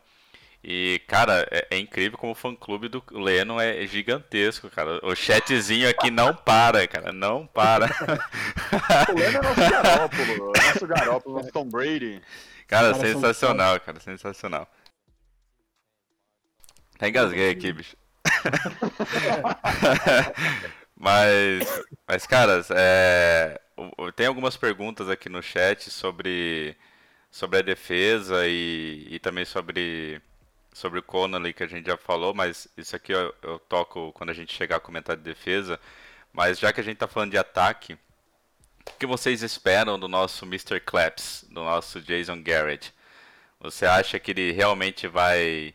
[0.68, 4.98] E, cara, é, é incrível como o fã-clube do Leno é gigantesco, cara.
[5.06, 7.86] O chatzinho aqui não para, cara, não para.
[9.08, 12.20] O Leno é nosso Garópolo, nosso Garópolo, nosso Tom Brady.
[12.66, 14.68] Cara, caras são sensacional, cara, sensacional.
[16.96, 17.96] Até engasguei aqui, bicho.
[20.98, 23.60] mas, mas, caras, é,
[24.16, 26.76] tem algumas perguntas aqui no chat sobre,
[27.30, 30.20] sobre a defesa e, e também sobre,
[30.76, 34.30] sobre o Connolly que a gente já falou, mas isso aqui eu, eu toco quando
[34.30, 35.80] a gente chegar a comentar de defesa.
[36.32, 40.44] Mas já que a gente tá falando de ataque, o que vocês esperam do nosso
[40.44, 40.78] Mr.
[40.80, 42.92] Claps, do nosso Jason Garrett?
[43.60, 45.74] Você acha que ele realmente vai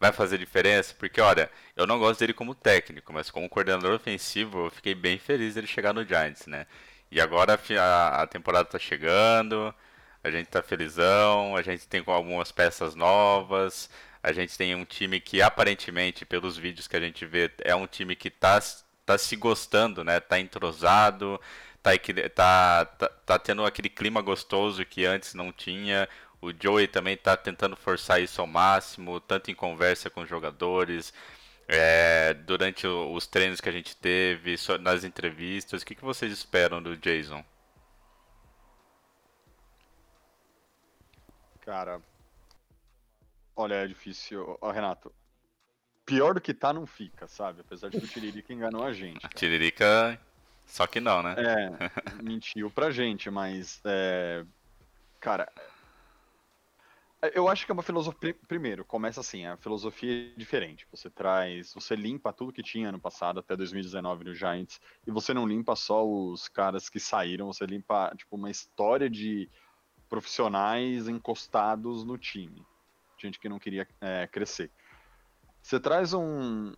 [0.00, 0.94] vai fazer diferença?
[0.98, 5.18] Porque olha, eu não gosto dele como técnico, mas como coordenador ofensivo, eu fiquei bem
[5.18, 6.66] feliz dele chegar no Giants, né?
[7.10, 9.74] E agora a a, temporada tá chegando,
[10.22, 13.90] a gente tá felizão, a gente tem algumas peças novas,
[14.24, 17.86] a gente tem um time que aparentemente, pelos vídeos que a gente vê, é um
[17.86, 18.58] time que tá,
[19.04, 20.18] tá se gostando, né?
[20.18, 21.38] Tá entrosado,
[21.82, 21.90] tá,
[22.34, 26.08] tá, tá, tá tendo aquele clima gostoso que antes não tinha.
[26.40, 31.12] O Joey também tá tentando forçar isso ao máximo, tanto em conversa com os jogadores,
[31.68, 35.82] é, durante os treinos que a gente teve, nas entrevistas.
[35.82, 37.44] O que, que vocês esperam do Jason?
[41.60, 42.00] Cara,
[43.56, 44.58] olha, é difícil.
[44.60, 45.12] Ó, Renato,
[46.04, 47.60] pior do que tá não fica, sabe?
[47.60, 49.20] Apesar de que o Tiririca enganou a gente.
[49.20, 49.34] cara.
[49.34, 50.20] Tiririca,
[50.66, 51.34] só que não, né?
[51.38, 51.68] É,
[52.22, 53.80] mentiu pra gente, mas.
[53.84, 54.44] é,
[55.24, 55.50] Cara.
[57.32, 58.36] Eu acho que é uma filosofia.
[58.46, 60.86] Primeiro, começa assim, a filosofia é diferente.
[60.90, 61.72] Você traz.
[61.72, 65.74] Você limpa tudo que tinha ano passado, até 2019 no Giants, e você não limpa
[65.74, 69.48] só os caras que saíram, você limpa, tipo, uma história de
[70.10, 72.62] profissionais encostados no time.
[73.24, 74.70] Gente que não queria é, crescer.
[75.62, 76.74] Você traz um,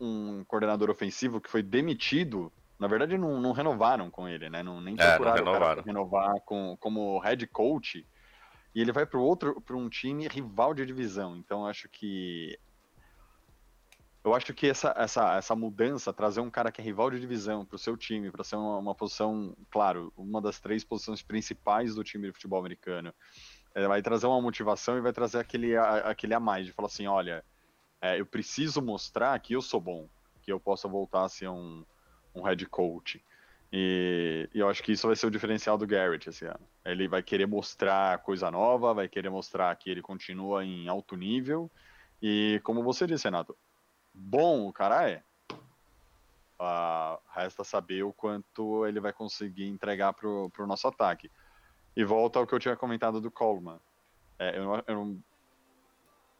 [0.00, 2.50] um coordenador ofensivo que foi demitido.
[2.78, 4.62] Na verdade, não, não renovaram com ele, né?
[4.62, 5.82] Não, nem É, não procuraram o cara renovaram.
[5.82, 8.06] pra renovar com, como head coach.
[8.74, 11.36] e ele vai para outro, para um time rival de divisão.
[11.36, 12.58] Então eu acho que
[14.24, 17.66] eu acho que essa, essa, essa mudança, trazer um cara que é rival de divisão
[17.66, 21.94] para o seu time, para ser uma, uma, posição, claro, uma das três posições principais
[21.94, 23.12] do time de futebol americano,
[23.74, 26.86] é, vai trazer uma motivação e vai trazer aquele, a, aquele a mais, de falar
[26.86, 27.44] assim, olha,
[28.00, 30.08] é, eu preciso mostrar que eu sou bom,
[30.42, 31.84] que eu possa voltar a ser um,
[32.34, 33.22] um head coach.
[33.72, 36.60] E, e, eu acho que isso vai ser o diferencial do Garrett esse ano.
[36.84, 41.68] Ele vai querer mostrar coisa nova, vai querer mostrar que ele continua em alto nível.
[42.22, 43.56] E como você disse, Renato,
[44.14, 45.22] bom o cara é.
[46.60, 51.28] Uh, resta saber o quanto ele vai conseguir entregar para o nosso ataque.
[51.96, 53.78] E volta ao que eu tinha comentado do Coleman.
[54.38, 55.18] É, eu, eu,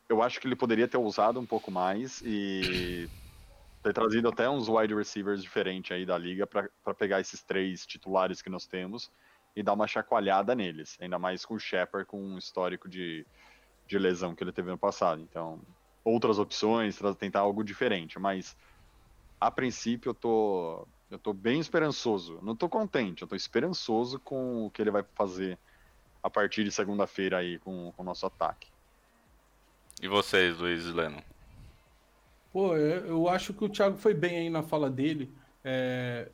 [0.08, 3.08] eu, acho que ele poderia ter usado um pouco mais e
[3.82, 8.42] ter trazido até uns wide receivers diferentes aí da liga para pegar esses três titulares
[8.42, 9.10] que nós temos
[9.54, 10.96] e dar uma chacoalhada neles.
[11.00, 13.24] Ainda mais com o Shepard com um histórico de,
[13.86, 15.20] de lesão que ele teve no passado.
[15.20, 15.60] Então,
[16.02, 18.56] outras opções, tentar algo diferente, mas
[19.40, 22.38] a princípio eu tô, eu tô bem esperançoso.
[22.42, 25.58] Não tô contente, eu tô esperançoso com o que ele vai fazer
[26.22, 28.68] a partir de segunda-feira aí com, com o nosso ataque.
[30.00, 31.22] E vocês, Luiz e Leno?
[32.52, 35.30] Pô, eu acho que o Thiago foi bem aí na fala dele.
[35.62, 36.30] É,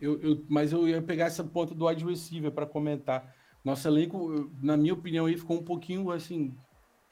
[0.00, 3.34] eu, eu, mas eu ia pegar essa ponta do wide receiver para comentar.
[3.64, 6.56] Nosso elenco, na minha opinião, aí ficou um pouquinho assim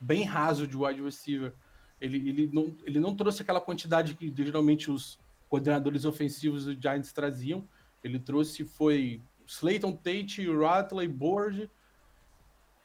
[0.00, 1.52] bem raso de wide receiver.
[2.00, 7.12] Ele, ele, não, ele não trouxe aquela quantidade que geralmente os coordenadores ofensivos do Giants
[7.12, 7.66] traziam.
[8.02, 11.70] Ele trouxe foi Slayton Tate, Ratley, Board,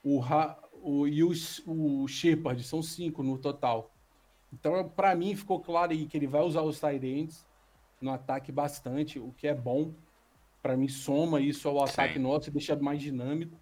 [0.03, 0.21] o,
[0.81, 1.31] o, e o,
[1.67, 3.91] o Shepard, são cinco no total.
[4.51, 7.33] Então, para mim, ficou claro aí que ele vai usar os tight
[7.99, 9.93] no ataque bastante, o que é bom.
[10.61, 12.19] Para mim, soma isso ao ataque Sim.
[12.19, 13.57] nosso e deixa mais dinâmico.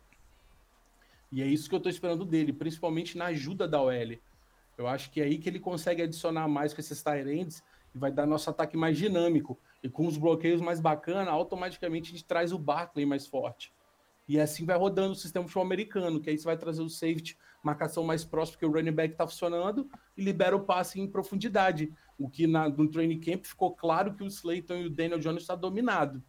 [1.31, 4.17] E é isso que eu estou esperando dele, principalmente na ajuda da OL.
[4.77, 8.11] Eu acho que é aí que ele consegue adicionar mais com esses Tyrants e vai
[8.11, 9.59] dar nosso ataque mais dinâmico.
[9.83, 13.73] E com os bloqueios mais bacana, automaticamente a gente traz o Barkley mais forte.
[14.27, 17.37] E assim vai rodando o sistema futebol americano, que aí você vai trazer o safety,
[17.61, 21.91] marcação mais próxima, porque o running back está funcionando, e libera o passe em profundidade.
[22.17, 25.43] O que na, no training camp ficou claro que o Slayton e o Daniel Jones
[25.43, 26.23] está dominado.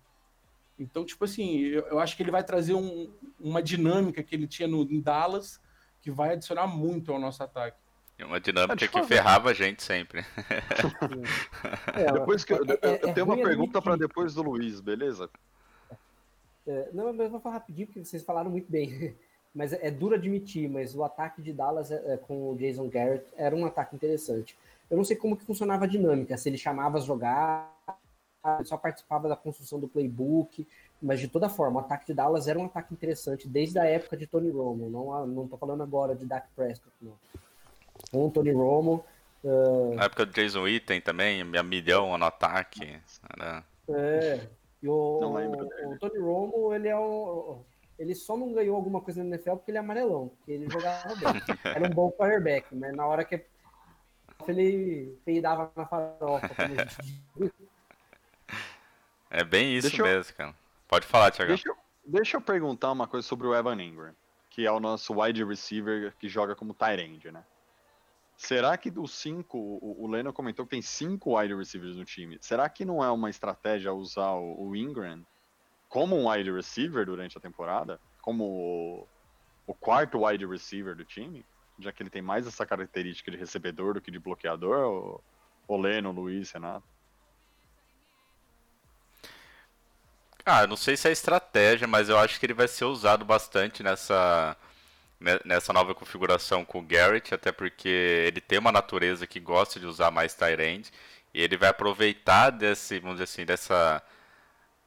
[0.79, 4.47] Então, tipo assim, eu, eu acho que ele vai trazer um, uma dinâmica que ele
[4.47, 5.61] tinha no, em Dallas
[6.01, 7.79] que vai adicionar muito ao nosso ataque.
[8.25, 10.25] Uma dinâmica que ferrava a gente sempre.
[11.95, 14.81] é, depois que eu, é, eu, eu é tenho uma pergunta para depois do Luiz,
[14.81, 15.29] beleza?
[16.67, 19.15] É, não, mas eu vou falar rapidinho porque vocês falaram muito bem.
[19.55, 23.27] Mas é, é duro admitir, mas o ataque de Dallas é, com o Jason Garrett
[23.37, 24.57] era um ataque interessante.
[24.91, 27.69] Eu não sei como que funcionava a dinâmica, se ele chamava as jogadas,
[28.65, 30.67] só participava da construção do playbook,
[31.03, 34.17] mas de toda forma, o ataque de Dallas era um ataque interessante desde a época
[34.17, 34.89] de Tony Romo.
[34.89, 37.13] Não, não tô falando agora de Dak Prescott, não.
[38.11, 39.05] Com Tony Romo.
[39.45, 39.95] Uh...
[39.95, 42.99] Na época do Jason Witten também, minha milhão no ataque.
[43.37, 43.65] Era...
[43.89, 44.47] É.
[44.83, 47.63] E o, o, o Tony Romo, ele é um.
[47.99, 51.15] Ele só não ganhou alguma coisa na NFL porque ele é amarelão, porque ele jogava
[51.15, 51.43] bem.
[51.65, 53.45] Era um bom quarterback, mas na hora que
[54.49, 57.23] ele peidava na farofa, como a gente
[59.31, 60.37] é bem isso deixa mesmo, eu...
[60.37, 60.55] cara.
[60.89, 61.51] Pode falar, Thiago.
[61.51, 64.15] Deixa eu, deixa eu perguntar uma coisa sobre o Evan Ingram,
[64.51, 67.45] que é o nosso wide receiver que joga como tight end, né?
[68.43, 72.39] Será que dos cinco, o, o Leno comentou que tem cinco wide receivers no time.
[72.41, 75.25] Será que não é uma estratégia usar o, o Ingram
[75.89, 78.01] como um wide receiver durante a temporada?
[78.21, 79.09] Como o,
[79.65, 81.47] o quarto wide receiver do time?
[81.79, 84.89] Já que ele tem mais essa característica de recebedor do que de bloqueador?
[84.89, 85.21] O,
[85.69, 86.85] o Leno, o Luiz, Renato?
[90.45, 93.85] Ah, não sei se é estratégia, mas eu acho que ele vai ser usado bastante
[93.85, 94.57] nessa
[95.45, 99.87] nessa nova configuração com o Garrett, até porque ele tem uma natureza que gosta de
[99.87, 100.91] usar mais Tyrande
[101.35, 104.03] e ele vai aproveitar desse, vamos dizer assim, dessa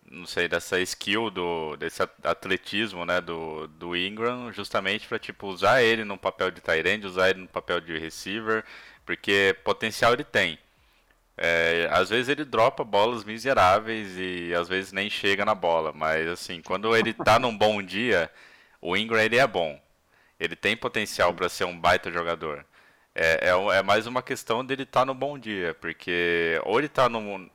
[0.10, 5.82] não sei, dessa skill do desse atletismo, né, do, do Ingram, justamente para tipo usar
[5.82, 8.64] ele no papel de Tyrande, usar ele no papel de receiver,
[9.06, 10.60] porque potencial ele tem.
[11.38, 16.28] É, às vezes ele dropa bolas miseráveis e às vezes nem chega na bola, mas
[16.28, 18.32] assim, quando ele tá num bom dia,
[18.82, 19.80] o Ingram ele é bom.
[20.40, 22.66] Ele tem potencial para ser um baita jogador.
[23.14, 26.90] É, é, é, mais uma questão dele estar tá no bom dia, porque ou ele
[26.90, 27.50] tá no,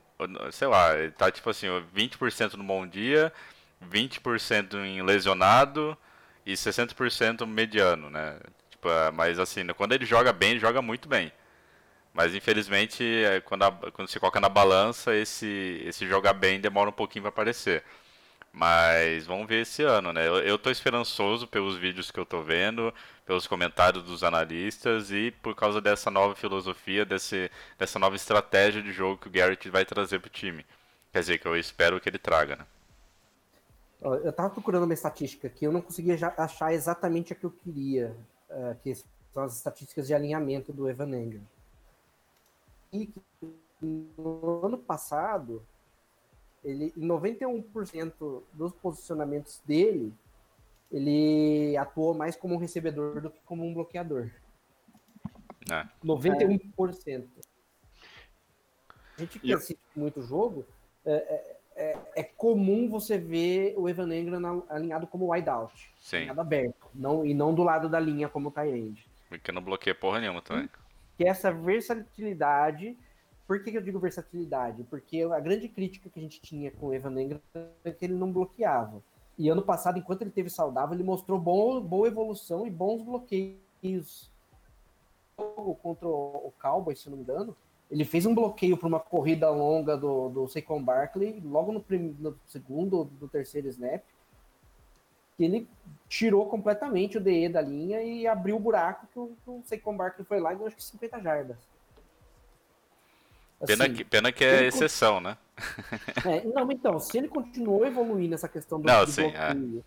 [0.51, 3.31] sei lá, ele tá tipo assim, 20% no bom dia,
[3.89, 5.97] 20% em lesionado
[6.45, 8.39] e 60% mediano, né?
[8.71, 11.31] Tipo, é, mas assim, quando ele joga bem, ele joga muito bem.
[12.13, 16.89] Mas infelizmente, é, quando, a, quando se coloca na balança, esse, esse jogar bem demora
[16.89, 17.83] um pouquinho para aparecer.
[18.53, 20.27] Mas vamos ver esse ano, né?
[20.27, 22.93] Eu, eu tô esperançoso pelos vídeos que eu tô vendo,
[23.25, 28.91] pelos comentários dos analistas e por causa dessa nova filosofia, desse, dessa nova estratégia de
[28.91, 30.65] jogo que o Garrett vai trazer pro time.
[31.13, 32.65] Quer dizer, que eu espero que ele traga, né?
[34.01, 38.15] Eu tava procurando uma estatística aqui, eu não conseguia achar exatamente a que eu queria,
[38.49, 38.95] eh, que
[39.31, 41.43] são as estatísticas de alinhamento do Evan Engram.
[42.91, 43.13] E
[43.81, 45.63] no ano passado,
[46.63, 50.13] ele, em 91% dos posicionamentos dele,
[50.91, 54.29] ele atuou mais como um recebedor do que como um bloqueador.
[55.71, 55.87] É.
[56.03, 57.27] 91%.
[59.17, 60.65] A gente que assiste muito jogo,
[61.05, 66.41] é, é- é- é comum você ver o Evan Engram alinhado como wideout, Sim, alinhado
[66.41, 69.05] aberto, não, e não do lado da linha como tight end.
[69.29, 70.69] porque não bloqueia porra nenhuma também.
[71.17, 72.97] Que é essa versatilidade.
[73.51, 74.81] Por que eu digo versatilidade?
[74.85, 77.41] Porque a grande crítica que a gente tinha com o Evan Engram
[77.83, 79.03] é que ele não bloqueava.
[79.37, 84.31] E ano passado, enquanto ele teve saudável, ele mostrou bom, boa evolução e bons bloqueios.
[85.81, 87.53] contra o Cowboys, se não me engano,
[87.91, 92.15] ele fez um bloqueio para uma corrida longa do, do Saquon Barkley, logo no, prim-
[92.19, 94.01] no segundo ou no terceiro snap,
[95.35, 95.67] que ele
[96.07, 99.97] tirou completamente o DE da linha e abriu o buraco que o, que o Saquon
[99.97, 101.70] Barkley foi lá e deu acho que 50 jardas.
[103.65, 105.37] Pena Assim, que, pena que é exceção, né?
[106.25, 109.53] é, não, então, se ele continuou evoluindo essa questão do, Não, do sim, é.
[109.53, 109.83] bloqueio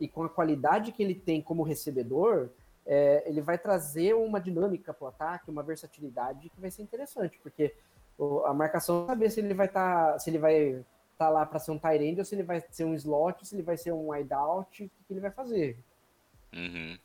[0.00, 2.50] e com a qualidade que ele tem como recebedor,
[2.86, 7.38] é, ele vai trazer uma dinâmica para o ataque, uma versatilidade que vai ser interessante,
[7.42, 7.74] porque
[8.16, 11.72] o- a marcação saber se ele vai estar, se ele vai estar lá para ser
[11.72, 14.10] um tight end ou se ele vai ser um slot, se ele vai ser um
[14.10, 15.76] wideout, o que que ele vai fazer.
[16.54, 16.96] Uhum.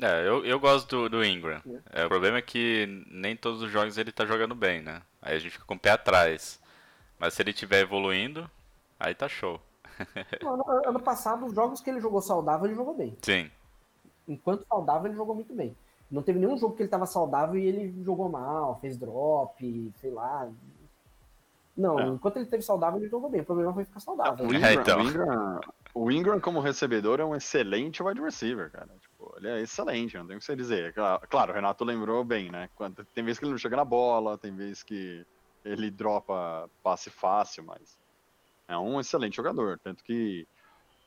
[0.00, 1.60] É, eu, eu gosto do, do Ingram.
[1.90, 5.00] É, o problema é que nem todos os jogos ele tá jogando bem, né?
[5.22, 6.60] Aí a gente fica com o pé atrás.
[7.18, 8.48] Mas se ele estiver evoluindo,
[9.00, 9.60] aí tá show.
[10.46, 13.16] Ano, ano passado, os jogos que ele jogou saudável, ele jogou bem.
[13.22, 13.50] Sim.
[14.28, 15.74] enquanto saudável, ele jogou muito bem.
[16.10, 20.10] Não teve nenhum jogo que ele estava saudável e ele jogou mal, fez drop, sei
[20.10, 20.48] lá.
[21.76, 22.06] Não, É.
[22.08, 23.40] enquanto ele esteve saudável, ele jogou bem.
[23.40, 24.46] O problema foi ficar saudável.
[24.46, 24.98] O É, Ingram, então.
[24.98, 25.60] o, Ingram,
[25.94, 28.88] o Ingram, como recebedor, é um excelente wide receiver, cara.
[29.00, 30.92] Tipo, ele é excelente, não tem o que você dizer.
[30.94, 32.68] Cla- Claro, o Renato lembrou bem, né?
[32.76, 35.24] Quando- Tem vezes que ele não chega na bola, tem vezes que
[35.64, 37.98] ele dropa passe fácil, mas
[38.68, 39.78] é um excelente jogador.
[39.82, 40.46] Tanto que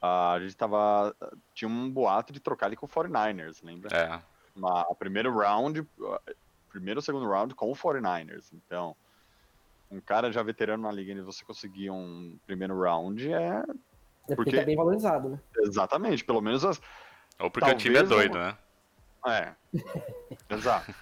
[0.02, 1.16] a gente tava.
[1.54, 3.96] Tinha um boato de trocar ele com o 49ers, lembra?
[3.96, 4.22] É.
[4.56, 5.88] Na a primeiro round,
[6.70, 8.52] primeiro ou segundo round com o 49ers.
[8.54, 8.96] Então,
[9.92, 13.64] um cara já veterano na liga e você conseguir um primeiro round é É
[14.28, 15.40] porque, porque- tá bem valorizado, né?
[15.64, 16.80] exatamente, pelo menos as.
[17.40, 18.58] Ou porque o time é Talvez doido, uma- né?
[19.28, 19.54] É.
[20.54, 20.94] Exato.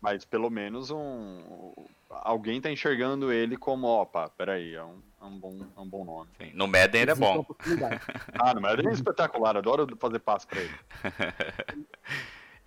[0.00, 1.72] Mas pelo menos um.
[2.10, 6.04] Alguém tá enxergando ele como, opa, peraí, é um, é um, bom, é um bom
[6.04, 6.28] nome.
[6.40, 6.50] Sim.
[6.54, 7.44] No Madden ele é bom.
[8.38, 10.74] Ah, não, mas ele é espetacular, adoro fazer passe pra ele.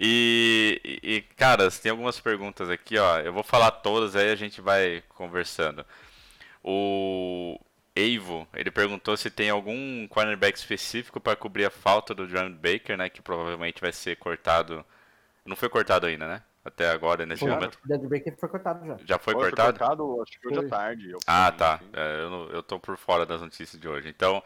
[0.02, 3.20] E, e, caras, tem algumas perguntas aqui, ó.
[3.20, 5.86] Eu vou falar todas, aí a gente vai conversando.
[6.64, 7.60] O
[8.00, 12.98] Evo, ele perguntou se tem algum cornerback específico para cobrir a falta do John Baker,
[12.98, 13.10] né?
[13.10, 14.86] Que provavelmente vai ser cortado.
[15.46, 16.44] Não foi cortado ainda, né?
[16.64, 17.50] Até agora, nesse Foi.
[17.50, 17.80] momento.
[17.84, 18.98] O Dead Breaker foi cortado já.
[19.06, 19.80] Já foi Foi cortado?
[19.80, 21.12] cortado, acho que hoje à tarde.
[21.26, 21.80] Ah, tá.
[21.82, 21.90] hein?
[21.94, 24.10] É, eu, não- eu tô por fora das notícias de hoje.
[24.10, 24.44] Então,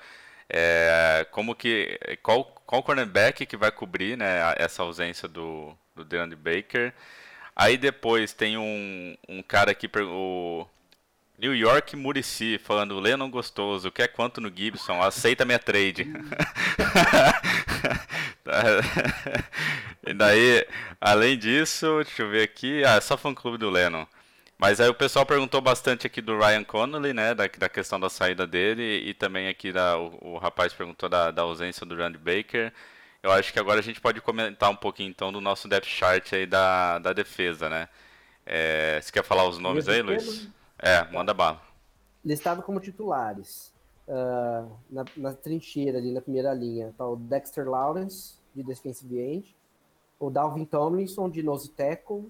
[0.50, 2.00] é, como que.
[2.22, 6.94] Qual, qual cornerback que vai cobrir né, essa ausência do, do DeAndre Baker?
[7.56, 10.68] Aí depois tem um, um cara aqui, per- o
[11.44, 15.02] New York Murici, falando: Lennon gostoso, quer quanto no Gibson?
[15.02, 16.08] Aceita minha trade.
[20.08, 20.66] e daí,
[21.02, 22.86] além disso, deixa eu ver aqui.
[22.86, 24.08] Ah, é só fã clube do Lennon.
[24.58, 27.36] Mas aí o pessoal perguntou bastante aqui do Ryan Connolly, né?
[27.36, 29.04] Da, da questão da saída dele.
[29.06, 32.72] E também aqui da, o, o rapaz perguntou da, da ausência do Randy Baker.
[33.22, 36.32] Eu acho que agora a gente pode comentar um pouquinho então do nosso depth chart
[36.32, 37.90] aí da, da defesa, né?
[38.46, 40.48] É, você quer falar os nomes aí, Luiz?
[40.84, 41.62] É, manda bala.
[42.26, 43.74] Listado como titulares.
[44.06, 49.56] Ah, na, na trincheira ali, na primeira linha, tá o Dexter Lawrence, de defensive end.
[50.20, 52.30] O Dalvin Tomlinson, de nose tackle.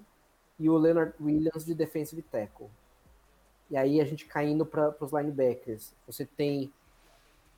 [0.60, 2.68] E o Leonard Williams, de defensive tackle.
[3.72, 5.96] E aí a gente caindo para os linebackers.
[6.06, 6.72] Você tem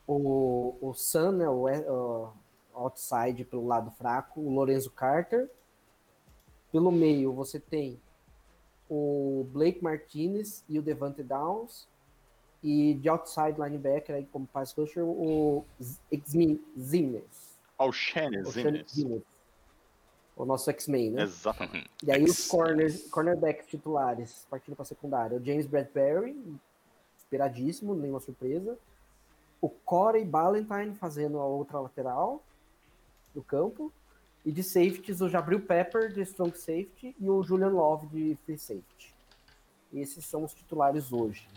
[0.07, 2.33] o, o Sun, né, o, o
[2.73, 5.49] outside pelo lado fraco, o Lorenzo Carter.
[6.71, 7.99] Pelo meio você tem
[8.89, 11.88] o Blake Martinez e o Devante Downs.
[12.63, 15.63] E de outside linebacker, aí como pass rusher, o
[16.27, 16.59] Zimnes.
[17.77, 19.23] O Zimnes.
[20.36, 21.23] O nosso X-Men, né?
[21.23, 21.89] Exatamente.
[22.03, 26.36] E aí os corners, cornerbacks titulares, partindo para secundária, o James Bradbury,
[27.17, 28.77] esperadíssimo, nenhuma surpresa.
[29.83, 32.43] Corey Ballantyne fazendo a outra lateral
[33.33, 33.91] do campo.
[34.45, 38.57] E de safeties, o Jabril Pepper de strong safety e o Julian Love de free
[38.57, 39.15] safety.
[39.91, 41.47] Esses são os titulares hoje.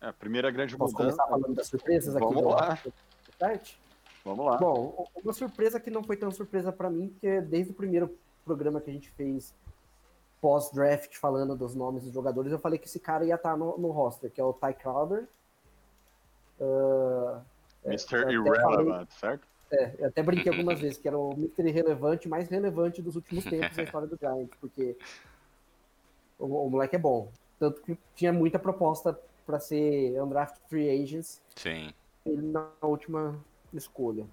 [0.00, 1.16] É, a primeira grande Posso mudança.
[1.16, 2.76] começar falando das surpresas aqui Vamos lá.
[3.38, 3.80] site?
[4.24, 4.56] Vamos lá.
[4.56, 8.80] Bom, uma surpresa que não foi tão surpresa pra mim, porque desde o primeiro programa
[8.80, 9.54] que a gente fez
[10.40, 13.90] pós-draft falando dos nomes dos jogadores, eu falei que esse cara ia estar no, no
[13.92, 15.28] roster, que é o Ty Crowder.
[16.60, 17.40] Ah,
[17.84, 18.16] Mr.
[18.32, 19.46] eu até Irrelevant, certo?
[19.72, 21.68] É, eu até brinquei algumas vezes que era o Mr.
[21.68, 24.96] Irrelevante mais relevante dos últimos tempos da história do Giants, porque
[26.38, 27.30] o, o moleque é bom.
[27.58, 31.92] Tanto que tinha muita proposta para ser undrafted free agents Sim.
[32.26, 33.38] ele na última
[33.72, 34.26] escolha.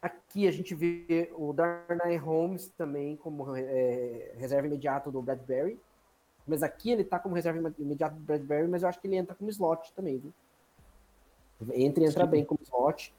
[0.00, 5.80] Aqui a gente vê o Darnay Holmes também como é, reserva imediato do Bradbury.
[6.46, 9.34] Mas aqui ele tá como reserva imediato do Bradbury, mas eu acho que ele entra
[9.34, 10.32] como slot também, viu?
[11.72, 13.14] Entra e entra bem como slot.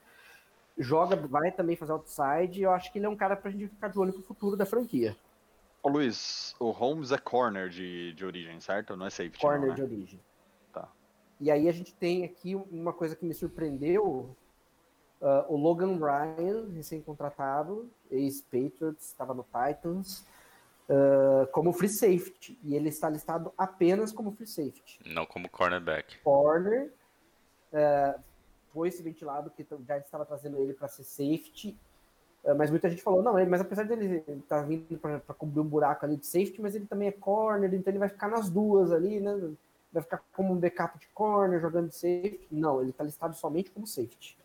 [0.78, 2.60] Joga, vai também fazer outside.
[2.60, 4.56] e Eu acho que ele é um cara pra gente ficar de olho pro futuro
[4.56, 5.16] da franquia.
[5.82, 8.96] Ô Luiz, o Holmes é corner de, de origem, certo?
[8.96, 9.40] Não é safety.
[9.40, 9.88] corner não, de né?
[9.88, 10.20] origem.
[10.74, 10.88] Tá.
[11.40, 14.36] E aí a gente tem aqui uma coisa que me surpreendeu.
[15.22, 20.26] ah, o Logan Ryan, recém-contratado, ex-Patriots, estava no Titans,
[20.90, 22.60] ah, como free safety.
[22.64, 25.00] E ele está listado apenas como free safety.
[25.06, 26.20] Não como cornerback.
[26.20, 26.92] Corner,
[27.74, 28.20] ah,
[28.78, 31.75] foi se ventilado que o Giants estava trazendo ele para ser safety,
[32.45, 36.05] ah, mas muita gente falou, não, mas apesar dele estar vindo para cobrir um buraco
[36.05, 39.19] ali de safety, mas ele também é corner, então ele vai ficar nas duas ali,
[39.19, 39.51] né?
[39.91, 42.47] Vai ficar como um backup de corner, jogando de safety.
[42.51, 44.38] Não, ele está listado somente como safety.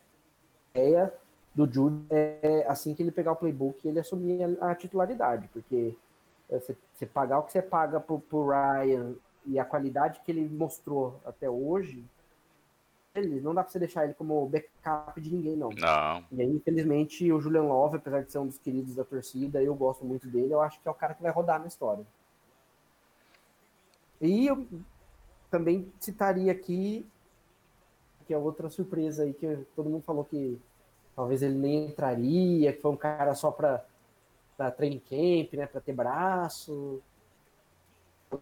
[0.73, 1.13] A ideia
[1.53, 5.95] do Jude é assim que ele pegar o playbook ele assumir a, a titularidade, porque
[6.49, 9.13] é, você, você pagar o que você paga pro, pro Ryan
[9.45, 12.03] e a qualidade que ele mostrou até hoje,
[13.15, 15.69] ele, não dá pra você deixar ele como backup de ninguém, não.
[15.69, 16.25] Não.
[16.31, 19.75] E aí, infelizmente, o Julian Love, apesar de ser um dos queridos da torcida, eu
[19.75, 22.05] gosto muito dele, eu acho que é o cara que vai rodar na história.
[24.19, 24.67] E eu
[25.51, 27.05] também citaria aqui,
[28.25, 30.59] que é outra surpresa aí, que todo mundo falou que
[31.15, 33.85] talvez ele nem entraria, que foi um cara só pra,
[34.57, 37.01] pra training camp, né, pra ter braço,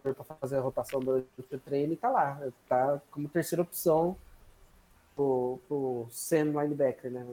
[0.02, 4.16] pra fazer a rotação do, do treino, e tá lá, tá como terceira opção
[5.14, 7.26] pro, pro Sam linebacker, né?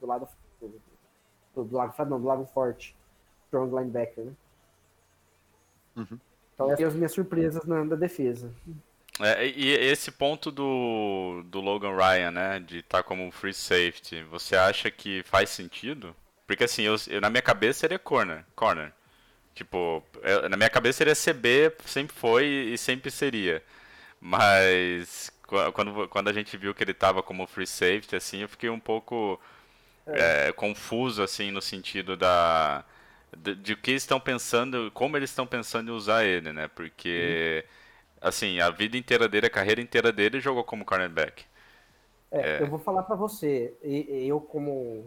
[0.00, 0.28] Do lado
[0.60, 2.96] do, do lado não, do lado forte.
[3.46, 4.32] Strong linebacker, né?
[5.96, 6.18] Uhum.
[6.54, 8.50] Então são as minhas surpresas na, na defesa.
[9.20, 14.56] É, e esse ponto do, do Logan Ryan, né, de estar como free safety, você
[14.56, 16.16] acha que faz sentido?
[16.46, 18.92] Porque assim, eu, eu- na minha cabeça seria corner, corner.
[19.54, 23.62] Tipo, eu- na minha cabeça seria CB, sempre foi e sempre seria.
[24.20, 25.30] Mas
[25.74, 28.80] quando, quando a gente viu que ele estava como free safety, assim, eu fiquei um
[28.80, 29.40] pouco
[30.06, 32.84] é, confuso, assim, no sentido da
[33.36, 36.68] de, de que estão pensando, como eles estão pensando em usar ele, né?
[36.68, 37.64] Porque
[38.20, 41.44] assim, a vida inteira dele, a carreira inteira dele jogou como cornerback.
[42.30, 42.62] É, É.
[42.62, 45.04] Eu vou falar pra você, eu como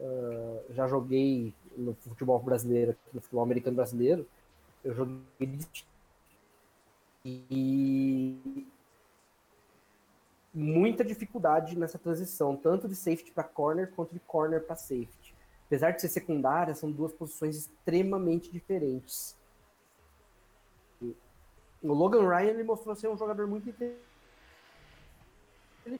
[0.00, 4.26] ah, já joguei no futebol brasileiro, no futebol americano brasileiro,
[4.84, 5.20] eu joguei
[7.24, 8.66] e
[10.52, 15.34] muita dificuldade nessa transição, tanto de safety para corner quanto de corner para safety.
[15.66, 19.36] Apesar de ser secundária, são duas posições extremamente diferentes.
[21.82, 24.10] O Logan Ryan ele mostrou ser um jogador muito inteligente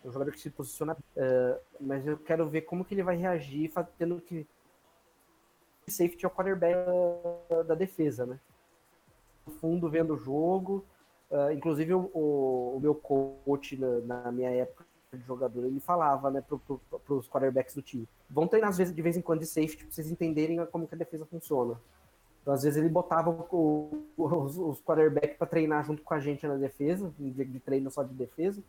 [0.05, 3.73] um jogador que se posiciona, eh, mas eu quero ver como que ele vai reagir
[3.99, 4.47] tendo que
[5.89, 6.77] safety é o quarterback
[7.49, 8.39] da, da defesa, né?
[9.47, 10.85] No fundo, vendo o jogo,
[11.31, 16.41] eh, inclusive o, o- meu coach na, na minha época de jogador, ele falava, né,
[16.41, 19.47] pro, pro, pros quarterbacks do time, vão treinar às vezes, de vez em quando de
[19.47, 21.81] safety pra vocês entenderem como que a defesa funciona.
[22.43, 26.47] Então, às vezes ele botava o- os, os quarterbacks para treinar junto com a gente
[26.47, 28.63] na defesa, um dia de treino só de defesa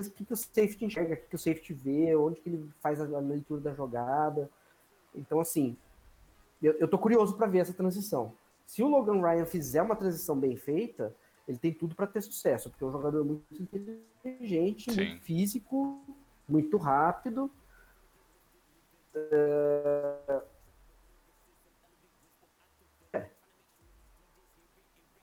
[0.00, 2.70] o que, que o safety enxerga, o que, que o safety vê, onde que ele
[2.80, 4.48] faz a, a leitura da jogada.
[5.12, 5.76] Então, assim,
[6.62, 8.32] eu, eu tô curioso para ver essa transição.
[8.64, 11.12] Se o Logan Ryan fizer uma transição bem feita,
[11.48, 15.06] ele tem tudo para ter sucesso, porque é um jogador muito inteligente, Sim.
[15.06, 16.04] muito físico,
[16.46, 17.50] muito rápido.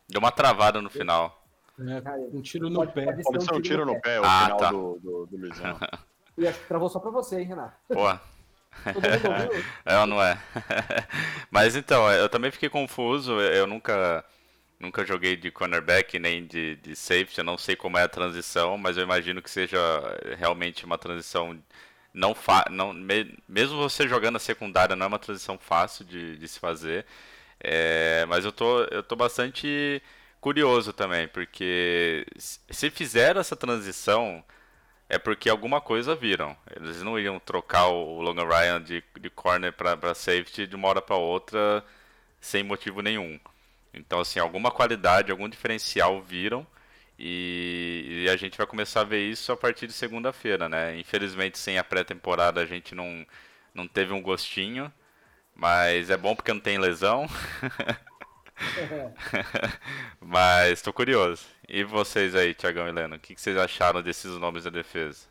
[0.08, 1.44] Deu uma travada no final.
[1.80, 3.06] É, um tiro no Pode- pé.
[3.06, 4.70] pode Pode ser um tiro no pé, o Ah, final tá.
[4.72, 5.78] do, do, do Luizão.
[6.38, 7.78] E acho que travou só para você, hein, Renato?
[7.90, 8.20] Ouviu?
[9.86, 10.38] é ou não é?
[11.50, 13.40] Mas então, eu também fiquei confuso.
[13.40, 14.22] Eu nunca
[14.80, 18.78] Nunca joguei de cornerback nem de, de safety, eu não sei como é a transição,
[18.78, 19.78] mas eu imagino que seja
[20.38, 21.58] realmente uma transição
[22.14, 26.38] não, fa não me mesmo você jogando a secundária não é uma transição fácil de,
[26.38, 27.06] de se fazer.
[27.60, 30.02] É, mas eu tô, eu tô bastante
[30.42, 34.44] curioso também, porque se fizeram essa transição
[35.10, 36.56] é porque alguma coisa viram.
[36.76, 41.02] Eles não iam trocar o Logan Ryan de, de corner para safety de uma hora
[41.02, 41.84] para outra
[42.42, 43.40] sem motivo nenhum.
[43.96, 46.66] Então, assim, alguma qualidade, algum diferencial viram
[47.18, 50.98] e, e a gente vai começar a ver isso a partir de segunda-feira, né?
[51.00, 53.26] Infelizmente, sem a pré-temporada, a gente não,
[53.74, 54.92] não teve um gostinho,
[55.56, 57.28] mas é bom porque não tem lesão.
[60.20, 61.46] mas estou curioso.
[61.68, 65.28] E vocês aí, Tiagão e Leno, o que, que vocês acharam desses nomes da defesa?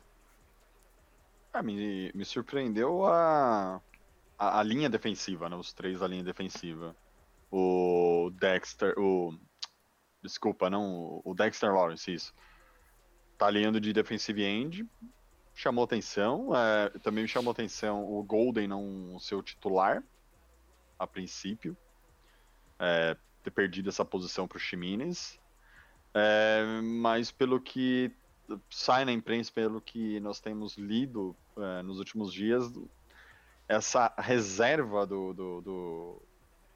[1.53, 3.81] Ah, me, me surpreendeu a,
[4.37, 5.55] a, a, linha defensiva, né?
[5.55, 6.95] Os três da linha defensiva.
[7.51, 9.37] O Dexter, o.
[10.21, 11.21] Desculpa, não.
[11.23, 12.33] O Dexter Lawrence, isso.
[13.37, 14.87] Tá alinhando de defensive end.
[15.53, 16.49] Chamou atenção.
[16.55, 20.03] É, também me chamou atenção o Golden não ser o titular,
[20.97, 21.77] a princípio.
[22.79, 25.39] É, ter perdido essa posição para o Chimines.
[26.13, 28.11] É, mas pelo que
[28.69, 32.71] sai na imprensa, pelo que nós temos lido é, nos últimos dias,
[33.67, 36.21] essa reserva do, do, do,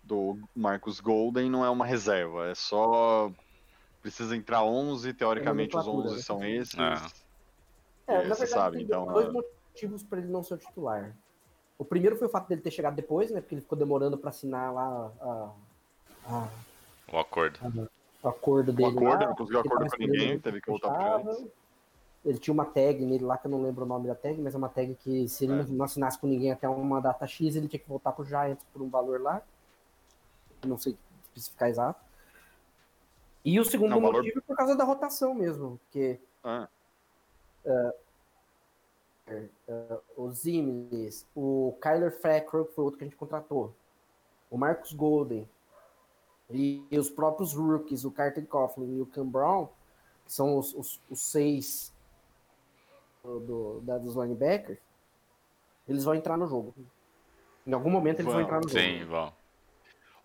[0.10, 3.32] do, Marcus Golden não é uma reserva, é só.
[4.02, 6.22] Precisa entrar 11, teoricamente os 11 né?
[6.22, 6.74] são esses.
[6.76, 9.32] É, é na verdade, sabe, tem então, dois é.
[9.32, 11.16] motivos para ele não ser o titular.
[11.78, 13.40] O primeiro foi o fato dele ter chegado depois, né?
[13.40, 15.52] Porque ele ficou demorando para assinar lá a,
[16.28, 16.48] a,
[17.12, 17.60] o acordo.
[17.62, 18.90] A, o acordo dele.
[18.90, 21.52] O acordo, lá, não conseguiu acordo com ninguém, teve que voltar pro
[22.26, 24.56] Ele tinha uma tag nele lá, que eu não lembro o nome da tag, mas
[24.56, 25.66] é uma tag que se ele é.
[25.68, 28.82] não assinasse com ninguém até uma data X, ele tinha que voltar pro Giants por
[28.82, 29.42] um valor lá.
[30.66, 30.98] Não sei
[31.28, 32.04] especificar exato.
[33.44, 34.38] E o segundo não, motivo valor...
[34.38, 36.68] é por causa da rotação mesmo, porque ah.
[37.66, 37.94] uh,
[39.30, 43.74] uh, o Zimnes, o Kyler Fackrell, que foi outro que a gente contratou,
[44.50, 45.48] o Marcus Golden,
[46.50, 49.68] e, e os próprios rookies, o Carter Coughlin e o Cam Brown,
[50.26, 51.94] que são os, os, os seis
[53.24, 54.80] do, do, da, dos linebackers,
[55.88, 56.74] eles vão entrar no jogo.
[57.66, 59.00] Em algum momento eles vão, vão entrar no sim, jogo.
[59.00, 59.39] Sim, vão.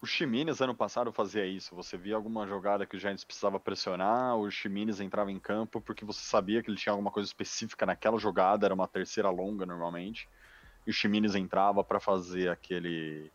[0.04, 1.74] O Chimines ano passado fazia isso.
[1.74, 6.04] Você via alguma jogada que o Giants precisava pressionar, o Chimines entrava em campo porque
[6.04, 10.28] você sabia que ele tinha alguma coisa específica naquela jogada, era uma terceira longa normalmente.
[10.86, 13.32] E o Chimines entrava para fazer aquele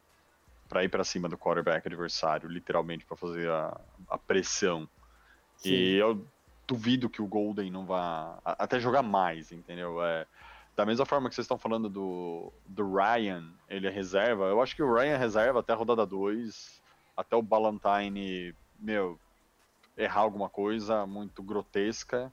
[0.68, 4.88] para ir para cima do quarterback adversário, literalmente para fazer a, a pressão.
[5.56, 5.72] Sim.
[5.72, 6.24] E eu
[6.68, 10.04] duvido que o Golden não vá até jogar mais, entendeu?
[10.04, 10.28] É,
[10.80, 14.74] da mesma forma que vocês estão falando do, do Ryan, ele é reserva, eu acho
[14.74, 16.82] que o Ryan é reserva até a rodada 2,
[17.18, 19.20] até o Ballantyne, meu,
[19.98, 22.32] errar alguma coisa muito grotesca.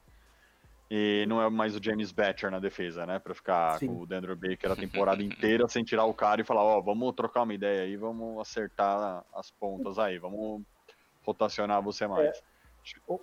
[0.88, 3.18] E não é mais o James Batcher na defesa, né?
[3.18, 3.88] Pra ficar Sim.
[3.88, 6.82] com o Dendro Baker a temporada inteira sem tirar o cara e falar, ó, oh,
[6.84, 10.62] vamos trocar uma ideia aí, vamos acertar as pontas aí, vamos
[11.24, 12.28] rotacionar você mais.
[12.28, 12.42] É,
[13.08, 13.18] o,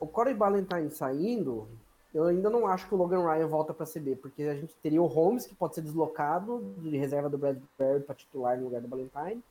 [0.00, 1.68] o Corey Ballantyne saindo,
[2.14, 5.00] eu ainda não acho que o Logan Ryan volta para CB, porque a gente teria
[5.00, 8.88] o Holmes, que pode ser deslocado de reserva do Bradbury para titular no lugar do
[8.88, 9.42] Ballantyne.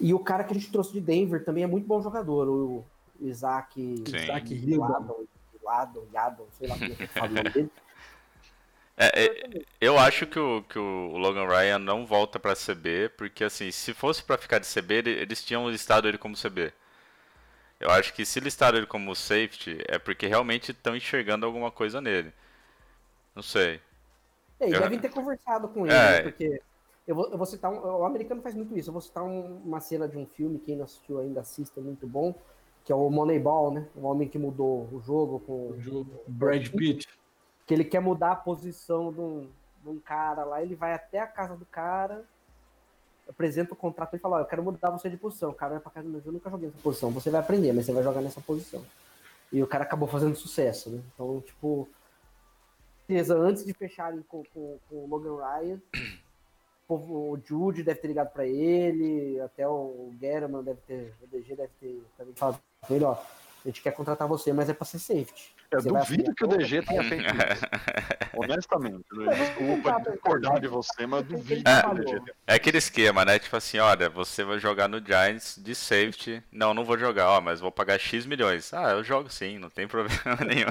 [0.00, 2.84] E o cara que a gente trouxe de Denver também é muito bom jogador, o
[3.20, 4.16] Isaac, Sim.
[4.16, 5.26] Isaac Hilton.
[5.62, 7.70] Yadon, Yadon, sei lá como é que fala o nome dele.
[9.02, 13.44] É, é, eu acho que o, que o Logan Ryan não volta para CB, porque
[13.44, 16.70] assim, se fosse para ficar de CB, eles tinham listado ele como CB.
[17.80, 21.98] Eu acho que se listaram ele como safety, é porque realmente estão enxergando alguma coisa
[21.98, 22.30] nele.
[23.34, 23.80] Não sei.
[24.60, 24.80] É, e eu...
[24.80, 25.96] devem ter conversado com ele, é...
[25.96, 26.60] né, porque
[27.06, 28.90] eu vou, eu vou citar um, o americano faz muito isso.
[28.90, 31.82] Eu vou citar um, uma cena de um filme, quem não assistiu ainda assista, é
[31.82, 32.34] muito bom,
[32.84, 33.88] que é o Moneyball, né?
[33.96, 36.22] O homem que mudou o jogo com o jogo.
[36.28, 37.08] Brad Pitt.
[37.66, 39.48] Que ele quer mudar a posição de um,
[39.82, 42.24] de um cara lá, ele vai até a casa do cara,
[43.30, 45.50] apresenta o contrato e fala, eu quero mudar você de posição.
[45.50, 47.10] O cara vai pra casa, mas eu nunca joguei nessa posição.
[47.12, 48.84] Você vai aprender, mas você vai jogar nessa posição.
[49.52, 51.00] E o cara acabou fazendo sucesso, né?
[51.14, 51.88] Então, tipo,
[53.08, 55.80] antes de fecharem com, com, com o Logan Ryan,
[56.88, 61.72] o Jude deve ter ligado para ele, até o German deve ter, o DG deve
[61.80, 64.98] ter também falado com ele, ó, a gente quer contratar você, mas é para ser
[64.98, 65.54] safety.
[65.70, 67.66] Eu você duvido que o DG tenha feito isso.
[68.34, 72.78] Honestamente, desculpa discordar de você, mas eu duvido é, que o DG tenha É aquele
[72.78, 73.38] esquema, né?
[73.38, 76.42] Tipo assim, olha, você vai jogar no Giants de safety.
[76.50, 78.74] Não, não vou jogar, ó, mas vou pagar X milhões.
[78.74, 80.70] Ah, eu jogo sim, não tem problema nenhum.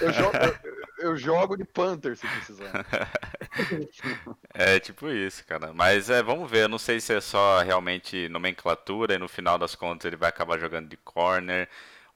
[0.00, 2.86] Eu jogo, eu, eu jogo de Panther se precisar.
[4.54, 5.72] É tipo isso, cara.
[5.72, 6.64] Mas é, vamos ver.
[6.64, 10.28] Eu não sei se é só realmente nomenclatura e no final das contas ele vai
[10.28, 11.68] acabar jogando de corner,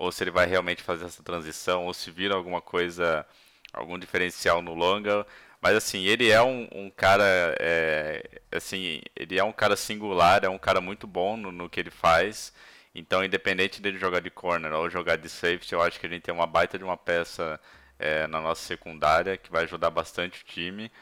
[0.05, 3.27] ou se ele vai realmente fazer essa transição, ou se vira alguma coisa,
[3.73, 5.27] algum diferencial no longa.
[5.61, 7.25] Mas assim, ele é um, um cara,
[7.59, 11.81] é, assim, ele é um cara singular, é um cara muito bom no, no que
[11.81, 12.53] ele faz.
[12.95, 16.23] Então, independente dele jogar de corner ou jogar de safety, eu acho que a gente
[16.23, 17.61] tem uma baita de uma peça
[17.99, 20.93] é, na nossa secundária que vai ajudar bastante o time.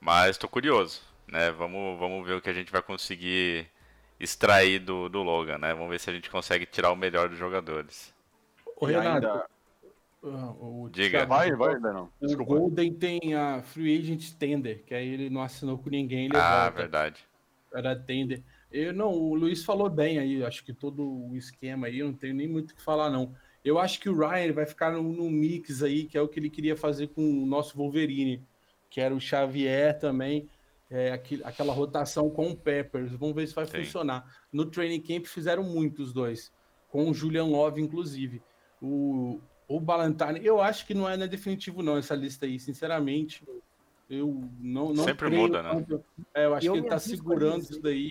[0.00, 1.50] Mas estou curioso, né?
[1.52, 3.66] Vamos, vamos ver o que a gente vai conseguir
[4.20, 5.74] extrair do, do Logan, né?
[5.74, 8.13] Vamos ver se a gente consegue tirar o melhor dos jogadores.
[8.82, 9.46] E Renato, ainda-
[10.24, 11.26] ah, o Diga.
[11.26, 12.10] Vai, vai, não.
[12.20, 12.54] O Desculpa.
[12.54, 16.64] Golden tem a Free Agent Tender, que aí ele não assinou com ninguém, ele Ah,
[16.64, 16.76] volta.
[16.78, 17.24] verdade.
[17.72, 18.42] Era Tender.
[18.72, 22.14] Eu, não, o Luiz falou bem aí, acho que todo o esquema aí, eu não
[22.14, 23.34] tenho nem muito o que falar, não.
[23.64, 26.38] Eu acho que o Ryan vai ficar no, no mix aí, que é o que
[26.40, 28.42] ele queria fazer com o nosso Wolverine,
[28.90, 30.48] que era o Xavier também,
[30.90, 33.12] é, aqui- aquela rotação com o Peppers.
[33.12, 33.78] Vamos ver se vai Sim.
[33.78, 34.24] funcionar.
[34.52, 36.52] No training camp fizeram muito os dois,
[36.88, 38.42] com o Julian Love, inclusive.
[38.86, 42.60] O, o Ballantyne, eu acho que não é, não é definitivo, não, essa lista aí,
[42.60, 43.42] sinceramente.
[44.10, 45.70] Eu não, não Sempre creio muda, né?
[45.70, 46.04] quanto-
[46.34, 48.10] É, eu acho Eu que ele tá segurando isso daí.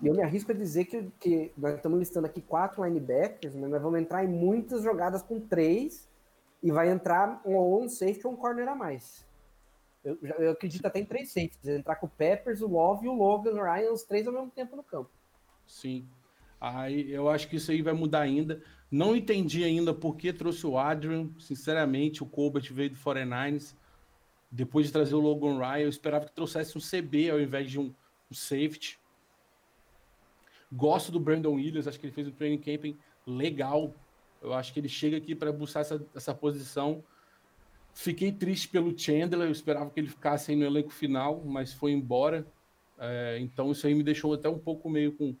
[0.00, 3.68] E eu me arrisco a dizer que, que nós estamos listando aqui quatro linebackers, mas
[3.68, 6.08] nós vamos entrar em muitas jogadas com três
[6.62, 9.26] e vai entrar um, ou um safety ou um corner a mais.
[10.04, 11.66] Eu, eu acredito até em três safeties.
[11.66, 14.76] Entrar com o Peppers, o Love e o Logan Ryan, os três ao mesmo tempo
[14.76, 15.10] no campo.
[15.66, 16.06] Sim.
[16.60, 18.62] Aí eu acho que isso aí vai mudar ainda.
[18.90, 21.28] Não entendi ainda por que trouxe o Adrian.
[21.38, 23.74] Sinceramente, o Colbert veio do 49ers.
[24.50, 27.78] Depois de trazer o Logan Ryan, eu esperava que trouxesse um CB ao invés de
[27.78, 27.92] um,
[28.30, 28.98] um safety.
[30.72, 33.94] Gosto do Brandon Williams, acho que ele fez um training camping legal.
[34.40, 37.04] Eu acho que ele chega aqui para buscar essa, essa posição.
[37.92, 41.92] Fiquei triste pelo Chandler, eu esperava que ele ficasse aí no elenco final, mas foi
[41.92, 42.46] embora.
[42.98, 45.34] É, então isso aí me deixou até um pouco meio com.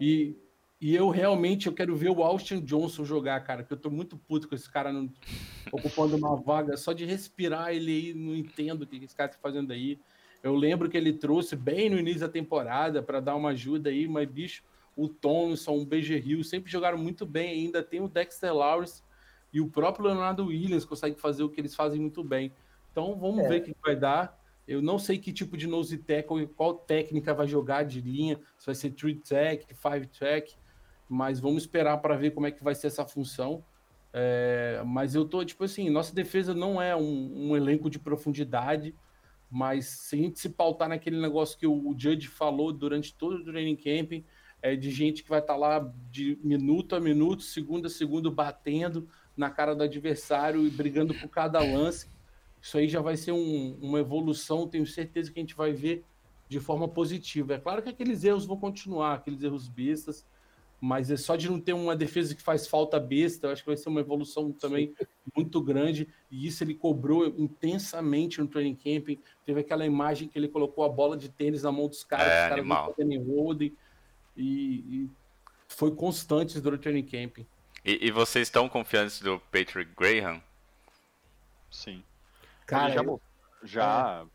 [0.00, 0.34] E,
[0.82, 4.16] e eu realmente eu quero ver o Austin Johnson jogar, cara, porque eu tô muito
[4.16, 5.08] puto com esse cara não-
[5.70, 6.76] ocupando uma vaga.
[6.76, 9.96] Só de respirar ele aí, não entendo o que esse cara tá fazendo aí.
[10.42, 14.08] Eu lembro que ele trouxe bem no início da temporada para dar uma ajuda aí,
[14.08, 14.64] mas bicho,
[14.96, 17.60] o Thompson, o BG Hill sempre jogaram muito bem.
[17.66, 19.04] Ainda tem o Dexter Lawrence
[19.52, 22.52] e o próprio Leonardo Williams consegue fazer o que eles fazem muito bem.
[22.90, 23.48] Então vamos É.
[23.48, 24.36] ver o que vai dar.
[24.66, 28.66] Eu não sei que tipo de nose tackle qual técnica vai jogar de linha, se
[28.66, 30.56] vai ser three tech, five tech,
[31.12, 33.62] mas vamos esperar para ver como é que vai ser essa função.
[34.14, 38.94] É, mas eu tô, tipo assim, nossa defesa não é um, um elenco de profundidade,
[39.50, 43.36] mas se a gente se pautar naquele negócio que o, o Judge falou durante todo
[43.36, 44.24] o training camp,
[44.62, 49.06] é de gente que vai estar lá de minuto a minuto, segundo a segundo, batendo
[49.36, 52.08] na cara do adversário e brigando por cada lance.
[52.60, 56.04] Isso aí já vai ser um- uma evolução, tenho certeza que a gente vai ver
[56.48, 57.54] de forma positiva.
[57.54, 60.24] É claro que aqueles erros vão continuar, aqueles erros bestas,
[60.84, 63.68] mas é só de não ter uma defesa que faz falta besta, eu acho que
[63.68, 64.92] vai ser uma evolução também
[65.36, 69.20] muito grande, e isso ele cobrou intensamente no training camping.
[69.46, 72.30] Teve aquela imagem que ele colocou a bola de tênis na mão dos caras, É,
[72.30, 72.86] os caras animal.
[72.88, 73.76] não fazendo em holding,
[74.36, 74.44] e,
[75.04, 75.10] e
[75.68, 77.46] foi constante durante o training camping.
[77.84, 80.42] E, e vocês estão confiantes do Patrick Graham?
[81.70, 82.02] Sim.
[82.66, 83.20] Cara, Ele já, eu-
[83.62, 84.26] já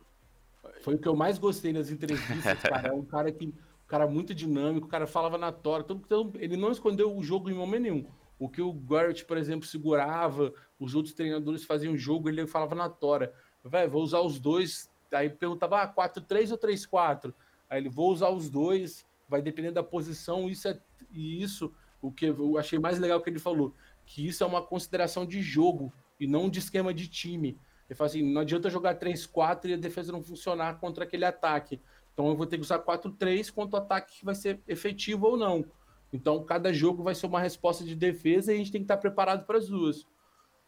[0.82, 2.88] Foi o que eu mais gostei nas entrevistas, cara.
[2.88, 3.54] É um cara que.
[3.88, 5.84] Cara muito dinâmico, o cara falava na tora.
[5.84, 8.06] todo- todo- ele não escondeu o jogo em momento nenhum.
[8.38, 12.90] O que o Garrett, por exemplo, segurava, os outros treinadores faziam jogo, ele falava na
[12.90, 13.34] tora.
[13.64, 14.90] Velho, vou usar os dois.
[15.12, 17.34] Aí perguntava, ah, 4-3 ou 3-4?
[17.70, 20.50] Aí ele, vou usar os dois, vai depender da posição.
[20.50, 20.80] Isso é.
[21.12, 23.74] E isso, o que eu achei mais legal que ele falou,
[24.06, 27.58] que isso é uma consideração de jogo e não de esquema de time.
[27.90, 31.80] Ele fala assim: não adianta jogar 3-4 e a defesa não funcionar contra aquele ataque.
[32.18, 35.38] Então eu vou ter que usar 4-3 contra o ataque que vai ser efetivo ou
[35.38, 35.64] não.
[36.12, 38.98] Então cada jogo vai ser uma resposta de defesa e a gente tem que estar
[38.98, 40.04] preparado para as duas.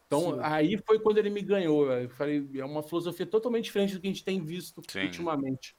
[0.06, 0.40] Então Sim.
[0.42, 1.90] aí foi quando ele me ganhou.
[1.90, 5.06] Eu falei, é uma filosofia totalmente diferente do que a gente tem visto Sim.
[5.06, 5.74] ultimamente.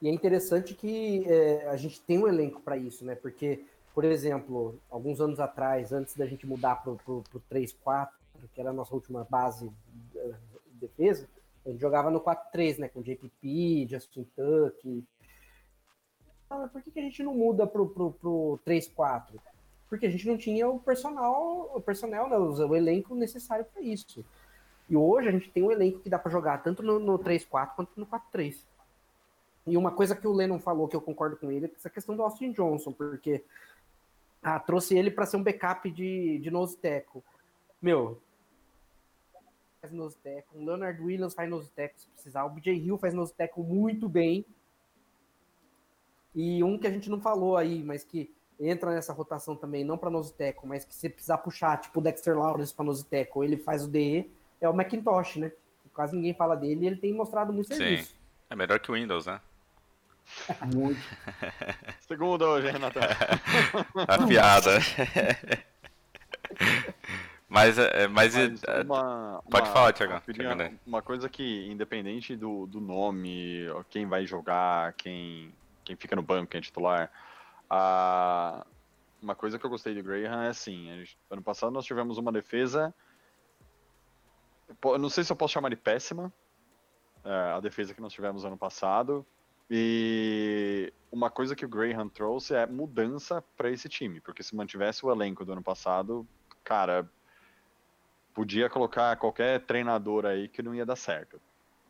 [0.00, 3.14] E é interessante que é, a gente tem um elenco para isso, né?
[3.14, 3.64] Porque,
[3.94, 8.08] por exemplo, alguns anos atrás, antes da gente mudar para o 3-4,
[8.52, 9.70] que era a nossa última base
[10.16, 10.34] eh,
[10.72, 11.28] de defesa,
[11.70, 12.88] gente jogava no 4-3, né?
[12.88, 15.04] Com JPP, Justin Tuck.
[16.50, 19.40] Ah, por que, que a gente não muda pro, pro, pro 3-4?
[19.88, 24.24] Porque a gente não tinha o personal, o personal, né, o, elenco necessário para isso.
[24.88, 27.74] E hoje a gente tem um elenco que dá para jogar tanto no, no 3-4
[27.76, 28.64] quanto no 4-3.
[29.66, 32.16] E uma coisa que o Lennon falou, que eu concordo com ele, é essa questão
[32.16, 33.44] do Austin Johnson, porque
[34.42, 37.22] ah, trouxe ele para ser um backup de, de nose tackle.
[37.80, 38.20] Meu,
[39.82, 43.12] faz nose tackle, o Leonard Williams faz nose tackle se precisar, o BJ Hill faz
[43.12, 44.46] nose tackle muito bem.
[46.34, 49.98] E um que a gente não falou aí, mas que entra nessa rotação também, não
[49.98, 53.44] para nose tackle, mas que se precisar puxar, tipo o Dexter Lawrence para nose tackle,
[53.44, 54.30] ele faz o DE,
[54.60, 55.52] é o Macintosh, né?
[55.92, 57.74] Quase ninguém fala dele e ele tem mostrado muito Sim.
[57.74, 58.16] serviço.
[58.48, 59.40] É melhor que o Windows, né?
[60.72, 61.00] Muito.
[62.06, 63.02] Segundo hoje, Renatão.
[64.08, 64.78] A piada.
[67.52, 70.78] mas, é, mas, Mas é, uma- pode uma- falar, Termina aí.
[70.86, 76.50] Uma coisa que, independente do, do nome, quem vai jogar, quem, quem fica no banco,
[76.50, 77.10] quem é titular,
[77.68, 78.64] a,
[79.20, 82.32] uma coisa que eu gostei do Graham é assim, gente- ano passado nós tivemos uma
[82.32, 82.94] defesa,
[84.82, 86.32] eu não sei se eu posso chamar de péssima,
[87.24, 89.26] é, a defesa que nós tivemos ano passado,
[89.70, 95.04] e uma coisa que o Graham trouxe é mudança para esse time, porque se mantivesse
[95.04, 96.26] o elenco do ano passado,
[96.64, 97.08] cara,
[98.34, 101.40] podia colocar qualquer treinador aí que não ia dar certo.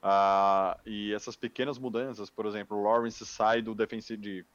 [0.03, 4.47] Ah, e essas pequenas mudanças, por exemplo, o Lawrence sai do defensive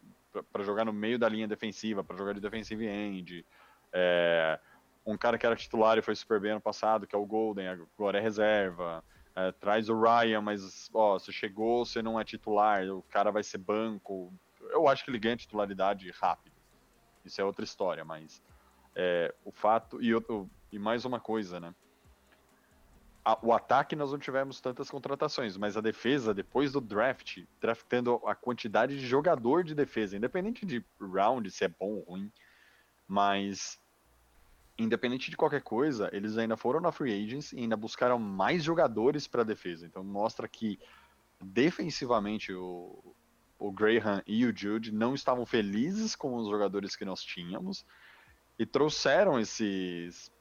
[0.51, 3.45] para jogar no meio da linha defensiva, para jogar de defensive end.
[3.93, 4.59] É,
[5.05, 7.67] um cara que era titular e foi super bem ano passado, que é o Golden,
[7.69, 9.03] agora é reserva.
[9.35, 13.43] É, traz o Ryan, mas ó, você chegou, você não é titular, o cara vai
[13.43, 14.33] ser banco.
[14.59, 16.61] Eu acho que ele ganha titularidade rápido.
[17.23, 18.41] Isso é outra história, mas
[18.95, 20.01] é, o fato.
[20.01, 21.73] E, outro- e mais uma coisa, né?
[23.23, 28.15] A- o ataque nós não tivemos tantas contratações, mas a defesa, depois do draft, draftando
[28.25, 32.31] a quantidade de jogador de defesa, independente de round, se é bom ou ruim,
[33.07, 33.79] mas
[34.77, 39.27] independente de qualquer coisa, eles ainda foram na free agents e ainda buscaram mais jogadores
[39.27, 39.85] para a defesa.
[39.85, 40.79] Então mostra que
[41.41, 43.15] defensivamente o,
[43.59, 47.85] o Graham e o Jude não estavam felizes com os jogadores que nós tínhamos
[48.57, 50.31] e trouxeram esses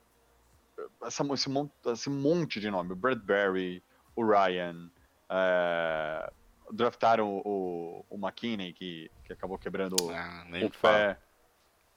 [1.06, 3.82] essa, esse, mon- esse monte de nome, o Bradbury,
[4.14, 4.90] o Ryan,
[5.30, 6.32] é,
[6.72, 10.94] draftaram o, o McKinney, que, que acabou quebrando Ah, o fala.
[10.94, 11.18] pé.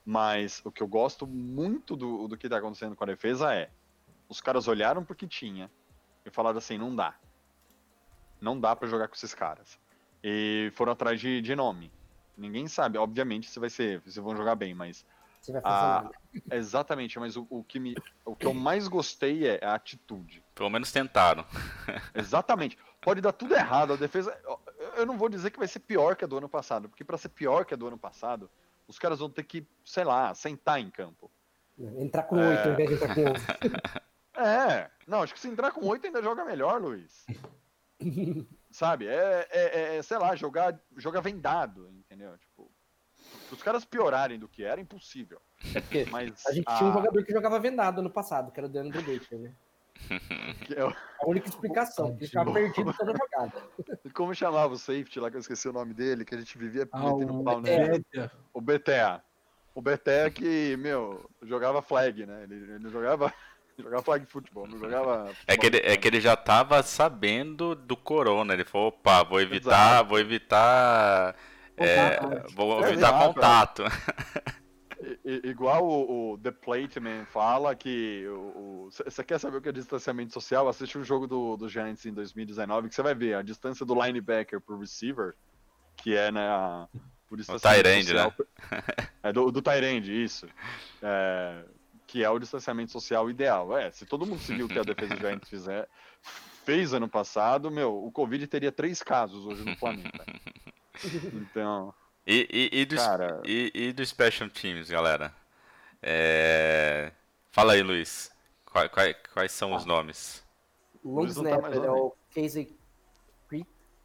[0.04, 3.70] Mas o que eu gosto muito do, do que tá acontecendo com a defesa é
[4.28, 5.70] os caras olharam pro que tinha
[6.24, 7.14] e falaram assim, não dá.
[8.40, 9.78] Não dá pra jogar com esses caras.
[10.22, 11.92] E foram atrás de, de nome.
[12.36, 15.04] Ninguém sabe, obviamente, se vai ser, se vão jogar bem, mas
[15.40, 16.52] Você vai Ah, funcionar.
[16.58, 20.44] exatamente, mas o, o que me, o que eu mais gostei é a atitude.
[20.54, 21.44] Pelo menos tentaram.
[22.14, 22.76] Exatamente.
[23.00, 24.38] Pode dar tudo errado, a defesa,
[24.96, 27.16] eu- não vou dizer que vai ser pior que a do ano passado, porque pra
[27.16, 28.50] ser pior que a do ano passado,
[28.86, 31.30] os caras vão ter que, sei lá, sentar em campo.
[31.78, 33.46] Entrar com oito ao invés de entrar com onze.
[34.36, 37.26] É, não, acho que se entrar com oito ainda joga melhor, Luiz.
[38.70, 39.06] Sabe?
[39.06, 42.38] É, é, é, sei lá, jogar, jogar vendado, entendeu?
[42.38, 42.69] Tipo,
[43.50, 45.40] os caras piorarem do que era, impossível.
[45.74, 48.58] É porque Mas a gente a- tinha um jogador que jogava vendado no passado, que
[48.60, 49.52] era o Deandre Baker, né?
[50.72, 53.68] que é o- A única explicação, que ele ficava perdido toda jogada.
[54.14, 56.88] como chamava o safety lá, que eu esqueci o nome dele, que a gente vivia
[56.92, 58.04] Ah, metendo o pau nele.
[58.52, 59.22] O BTA.
[59.74, 62.42] O BTA que, meu, jogava flag, né?
[62.44, 63.32] Ele, ele jogava,
[63.78, 65.32] jogava flag futebol, não jogava.
[65.46, 68.54] É que, ele, é que ele já tava sabendo do corona.
[68.54, 70.08] Ele falou, opa, vou evitar, Exato.
[70.08, 71.36] vou evitar.
[71.84, 72.54] É, Contato.
[72.54, 73.82] vou É, evitar exato, contato.
[75.24, 78.24] I- Igual o, o The Plateman fala que.
[79.04, 80.68] Você quer saber o que é distanciamento social?
[80.68, 83.94] Assiste o jogo do, do Giants em 2019, que você vai ver a distância do
[83.94, 85.34] linebacker pro receiver,
[85.96, 86.86] que é né, a,
[87.26, 88.34] por distanciamento tight end, social.
[89.22, 90.46] É, do, do end, isso.
[91.00, 91.64] É,
[92.06, 93.76] que é o distanciamento social ideal.
[93.76, 95.88] É, se todo mundo seguir o que a defesa do Giants fizer,
[96.64, 100.24] fez ano passado, meu, o Covid teria três casos hoje no planeta.
[101.34, 101.94] Então,
[102.26, 105.34] E, e, e, do, Cara- e, e do Special Teams, galera?
[106.02, 107.12] É,
[107.50, 108.30] Fala aí, Luiz.
[108.64, 110.44] Quais, quais, quais são os nomes?
[111.02, 112.76] O long Luiz não tá snapper é lá, o Casey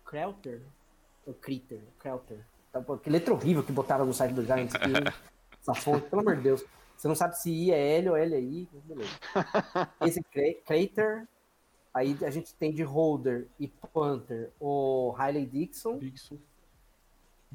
[0.06, 0.62] Crelter.
[1.26, 2.40] O Critter, Crelter.
[2.72, 4.74] Tá, Que letra horrível que botaram no site do Giants?
[5.62, 6.64] Essa fonte, pelo amor de Deus.
[6.96, 8.70] Você não sabe se I é L ou L é I.
[8.72, 9.20] mas Beleza.
[10.02, 11.28] Esse Cra- Crater.
[11.94, 15.98] Aí a gente tem de holder e punter o Riley Dixon.
[15.98, 16.38] Dixon.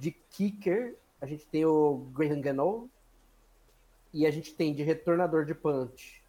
[0.00, 2.90] De kicker, a gente tem o Graham Gano.
[4.12, 6.20] E a gente tem de retornador de punch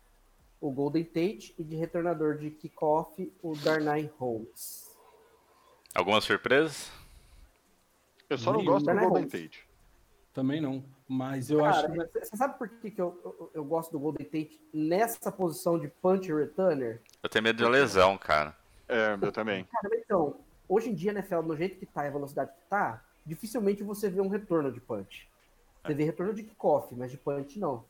[0.60, 4.96] o Golden Tate e de retornador de kickoff o Darnay Holmes.
[5.96, 6.92] Algumas surpresas?
[8.30, 8.72] eu só não Nenhum.
[8.72, 9.32] gosto do Golden Holmes.
[9.32, 9.68] Tate.
[10.34, 10.86] Também não.
[11.08, 12.20] Mas eu acho Cara, que.
[12.20, 15.88] você sabe por que, que eu, eu, eu gosto do Golden Tate nessa posição de
[15.88, 17.02] punch returner?
[17.22, 18.56] Eu tenho medo de lesão, cara.
[18.88, 19.66] É, eu também.
[19.66, 23.04] Cara, então, hoje em dia, NFL, no jeito que tá e a velocidade que tá,
[23.26, 25.28] dificilmente você vê um retorno de punch.
[25.86, 27.84] Você vê retorno de kickoff, mas de punch não.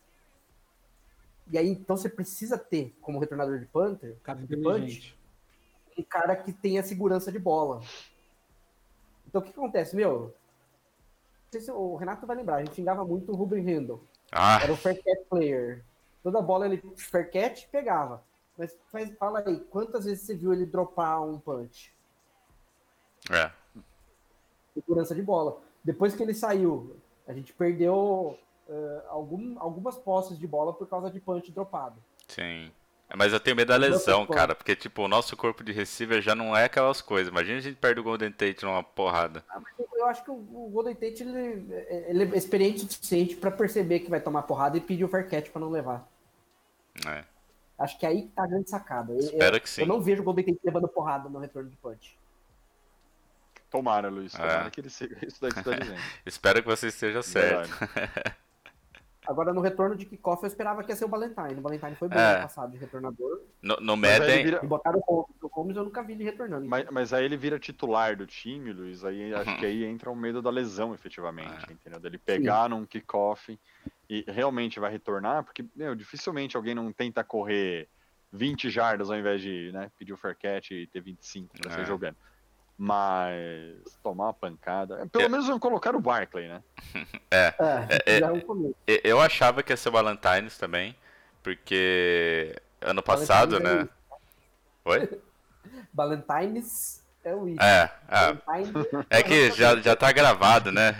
[1.51, 5.17] E aí, então, você precisa ter, como retornador de punter, Cara de punch,
[5.97, 7.81] um cara que tenha segurança de bola.
[9.27, 10.27] Então, o que que acontece, meu?
[10.27, 14.01] Não sei se o Renato vai lembrar, a gente xingava muito o Ruben Randall.
[14.31, 15.83] Ah, Era o fair catch player.
[16.23, 18.23] Toda bola ele fair catch pegava.
[18.57, 21.93] Mas faz- fala aí, quantas vezes você viu ele dropar um punch?
[23.29, 23.51] é.
[24.73, 25.59] Segurança de bola.
[25.83, 26.95] Depois que ele saiu,
[27.27, 28.37] a gente perdeu
[28.69, 31.95] eh, algum- algumas posses de bola por causa de punch dropado.
[32.27, 32.71] Sim.
[33.13, 36.33] Mas eu tenho medo da lesão, cara, porque, tipo, o nosso corpo de receiver já
[36.33, 37.29] não é aquelas coisas.
[37.29, 39.43] Imagina a gente perde o Golden Tate numa porrada.
[39.49, 41.65] Ah, eu- acho que o o Golden Tate ele,
[42.07, 45.29] ele é experiente o suficiente para perceber que vai tomar porrada e pedir o fair
[45.29, 46.07] catch para não levar.
[47.05, 47.25] É.
[47.77, 49.13] Acho que aí que tá a grande sacada.
[49.17, 49.81] Espero eu, que sim.
[49.81, 52.17] Eu não vejo o Golden Tate levando porrada no retorno de punch.
[53.71, 54.33] Tomara, Luiz.
[54.33, 54.69] Tomara É.
[54.69, 56.01] que ele siga isso daí que você tá dizendo.
[56.25, 57.71] Espero que você esteja certo.
[59.27, 61.53] Agora, no retorno de kickoff, eu esperava que ia ser o Valentine.
[61.53, 62.33] O Valentine foi bom É.
[62.33, 63.41] ano passado de retornador.
[63.61, 65.35] No, no ele Madden, vira- E botaram o Holmes.
[65.43, 66.65] O Holmes eu nunca vi ele retornando.
[66.67, 69.05] Mas, mas aí ele vira titular do time, Luiz.
[69.05, 69.57] Aí acho Uhum.
[69.57, 71.73] que aí entra o medo da lesão, efetivamente, É.
[71.73, 71.99] entendeu?
[71.99, 73.57] Dele pegar num kickoff
[74.09, 77.87] e realmente vai retornar, porque, meu, dificilmente alguém não tenta correr
[78.33, 81.75] 20 jardas ao invés de né, pedir o fair catch e ter 25 pra É.
[81.75, 82.17] sair jogando.
[82.83, 85.07] Mas tomar uma pancada.
[85.11, 86.63] Pelo menos não colocar o Barkley, né?
[87.29, 87.53] É,
[88.07, 88.75] é- já é um começo.
[88.87, 90.95] e- eu achava que ia ser o Valentines também,
[91.43, 93.89] porque ano passado, Valentines né?
[94.83, 95.09] Oi?
[95.93, 97.59] Valentines é o It.
[97.61, 100.95] É, é, é que já, já tá gravado, né?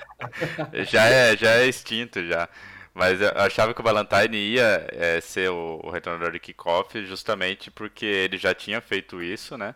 [0.86, 2.46] já, é, já é extinto já.
[2.92, 7.70] Mas eu achava que o Valentine ia é, ser o, o retornador de kickoff justamente
[7.70, 9.74] porque ele já tinha feito isso, né?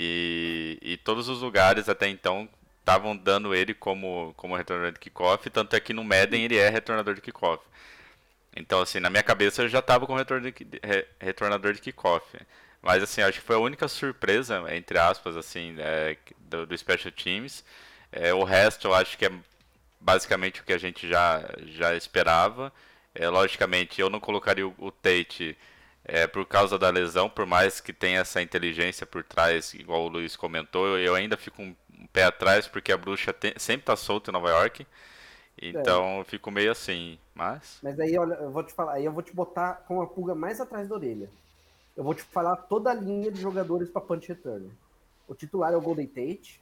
[0.00, 5.50] E, e todos os lugares até então estavam dando ele como, como retornador de kickoff,
[5.50, 7.64] tanto é que no Madden ele é retornador de kickoff.
[8.56, 12.24] Então, assim, na minha cabeça eu já estava com retornador de kickoff.
[12.80, 17.12] Mas, assim, acho que foi a única surpresa, entre aspas, assim, é, do, do Special
[17.12, 17.64] Teams.
[18.12, 19.32] É, o resto eu acho que é
[20.00, 22.72] basicamente o que a gente já, já esperava.
[23.14, 25.56] É, logicamente, eu não colocaria o, o Tate
[26.08, 30.08] é, por causa da lesão, por mais que tenha essa inteligência por trás, igual o
[30.08, 31.76] Luiz comentou, eu ainda fico um,
[32.12, 34.86] pé atrás, porque a bruxa tem- sempre tá solta em Nova York.
[35.60, 37.78] Então eu fico meio assim, mas.
[37.82, 40.34] Mas aí, olha, eu vou te falar, aí eu vou te botar com a pulga
[40.34, 41.28] mais atrás da orelha.
[41.96, 44.70] Eu vou te falar toda a linha de jogadores para punch return.
[45.26, 46.60] O titular é o Golden Tate.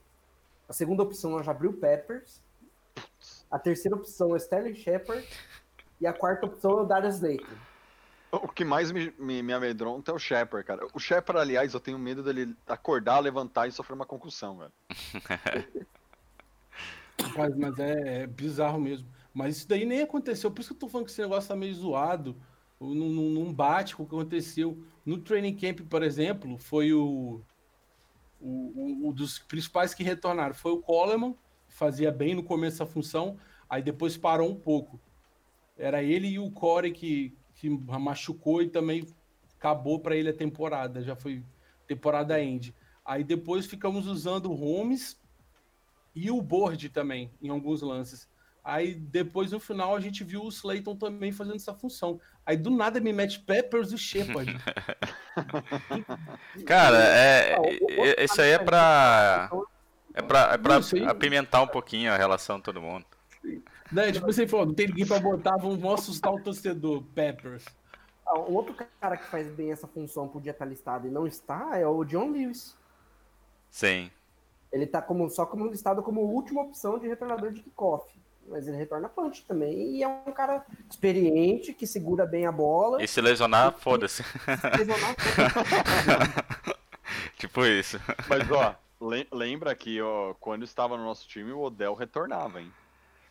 [0.68, 2.40] A segunda opção é o Jabril Peppers.
[3.50, 5.24] A terceira opção é o Sterling Shepard.
[6.00, 7.54] E a quarta opção é o Darius Slayton.
[8.32, 10.86] O que mais me, me, me amedronta é o Shepard, cara.
[10.92, 14.72] O Shepard, aliás, eu tenho medo dele acordar, levantar e sofrer uma concussão, velho.
[17.36, 19.08] Mas, mas é, é bizarro mesmo.
[19.32, 20.50] Mas isso daí nem aconteceu.
[20.50, 22.36] Por isso que eu tô falando que esse negócio tá meio zoado.
[22.78, 24.82] Não bate com o que aconteceu.
[25.04, 27.40] No training camp, por exemplo, foi o,
[28.40, 30.54] o, o- o dos principais que retornaram.
[30.54, 31.32] Foi o Coleman,
[31.66, 35.00] que fazia bem no começo da função, aí depois parou um pouco.
[35.78, 39.04] Era ele e o Corey que, que machucou e também
[39.58, 41.02] acabou para ele a temporada.
[41.02, 41.42] Já foi
[41.88, 42.72] temporada end.
[43.04, 45.20] Aí depois ficamos usando o Holmes
[46.14, 48.28] e o Board também, em alguns lances.
[48.64, 52.20] Aí depois, no final, a gente viu o Slayton também fazendo essa função.
[52.44, 54.56] Aí do nada me mete Peppers e Shepard.
[56.66, 57.56] Cara, é,
[58.18, 58.64] é- isso aí é que-
[60.14, 60.58] É pra, é
[61.10, 63.04] apimentar um pouquinho a relação de todo mundo.
[63.92, 64.12] Né?
[64.12, 67.02] Tipo assim, falou, não tem ninguém pra botar, vamos assustar o torcedor.
[67.14, 67.64] Peppers.
[68.26, 71.78] Ah, um outro cara que faz bem essa função podia estar listado e não está
[71.78, 72.76] é o John Lewis.
[73.70, 74.10] Sim.
[74.72, 78.04] Ele tá como, só como listado como última opção de retornador de kickoff.
[78.48, 79.96] Mas ele retorna punch também.
[79.96, 83.02] E é um cara experiente, que segura bem a bola.
[83.02, 84.22] E se lesionar, foda-se.
[84.78, 85.16] Lesionar-
[87.38, 87.98] tipo isso.
[88.28, 92.72] Mas, ó, le- lembra que ó, quando estava no nosso time, o Odell retornava, hein?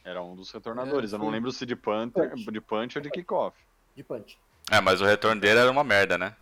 [0.06, 1.12] Era um dos retornadores.
[1.12, 2.46] É, Eu não lembro se de punter, Punch.
[2.52, 3.58] de punch ou de kickoff.
[3.96, 4.38] de punch.
[4.72, 6.36] É, mas o retorno dele era uma merda, né?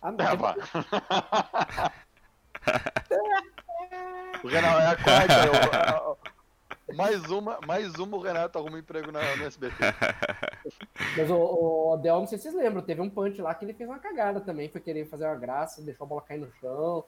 [0.00, 0.36] Ah, Ah, não.
[0.36, 0.54] vá.
[4.42, 5.34] o Renato é a quarta.
[5.46, 6.18] eu-
[6.96, 9.74] mais uma, mais uma o Renato arruma emprego na, no SBT.
[11.16, 13.74] Mas o, o Odell, não sei se vocês lembram, teve um punch lá que ele
[13.74, 14.68] fez uma cagada também.
[14.70, 17.04] Foi querer fazer uma graça, deixou a bola cair no chão.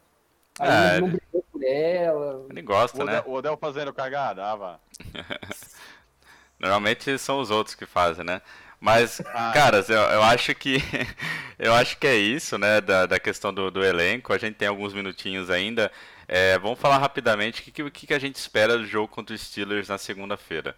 [0.61, 2.47] Aí Ah, ele não brigou por ela.
[2.51, 3.23] Ele O gosta, Odell, né?
[3.25, 4.81] o Odell fazendo cagada, ah, vá.
[6.59, 8.43] Normalmente são os outros que fazem, né?
[8.81, 9.51] Mas, Ah.
[9.53, 10.79] caras, eu, eu acho que
[11.59, 12.81] eu acho que é isso, né?
[12.81, 14.33] Da, da questão do, do elenco.
[14.33, 15.91] A gente tem alguns minutinhos ainda.
[16.29, 19.41] É, vamos falar rapidamente o que, que, que a gente espera do jogo contra os
[19.43, 20.77] Steelers na segunda-feira.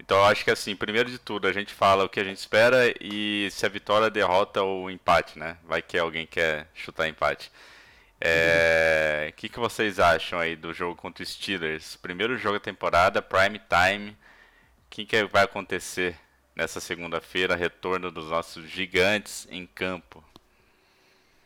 [0.00, 2.38] Então eu acho que assim, primeiro de tudo, a gente fala o que a gente
[2.38, 5.58] espera e se a vitória derrota ou empate, né?
[5.64, 7.50] Vai que alguém quer chutar empate.
[8.20, 9.28] É...
[9.30, 11.96] O que, que vocês acham aí do jogo contra os Steelers?
[11.96, 14.10] Primeiro jogo da temporada, prime time.
[14.10, 14.16] O
[14.90, 16.18] que, que vai acontecer
[16.54, 17.54] nessa segunda-feira?
[17.54, 20.24] Retorno dos nossos gigantes em campo.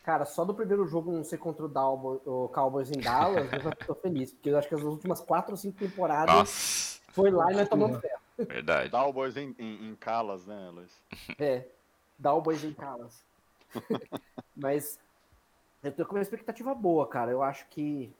[0.03, 3.61] Cara, só do primeiro jogo não ser contra o, Dalbo, o Cowboys em Dallas, eu
[3.61, 7.29] já tô feliz, porque eu acho que as últimas quatro ou cinco temporadas Nossa, foi
[7.29, 8.19] lá e nós tomamos ferro.
[8.37, 8.89] verdade.
[8.89, 10.91] Cowboys em, em, em Calas, né, Luiz?
[11.37, 11.65] É,
[12.17, 13.23] Dalboys em Calas.
[14.57, 14.99] Mas
[15.83, 17.31] eu tô com uma expectativa boa, cara.
[17.31, 18.13] Eu acho que,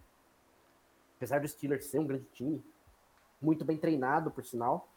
[1.18, 2.64] apesar do Steelers ser um grande time,
[3.42, 4.88] muito bem treinado, por sinal,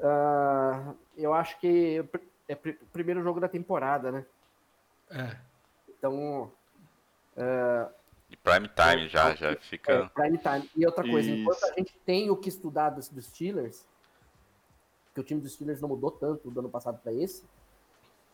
[0.00, 2.04] ah, eu acho que
[2.48, 4.26] é o primeiro jogo da temporada, né?
[5.10, 5.36] É.
[5.88, 6.50] Então,
[8.30, 10.10] E prime time já, já é, fica.
[10.14, 10.70] prime time.
[10.76, 11.40] E outra coisa, Isso.
[11.40, 13.86] enquanto a gente tem o que estudar dos, dos Steelers,
[15.14, 17.44] que o time dos Steelers não mudou tanto do ano passado para esse,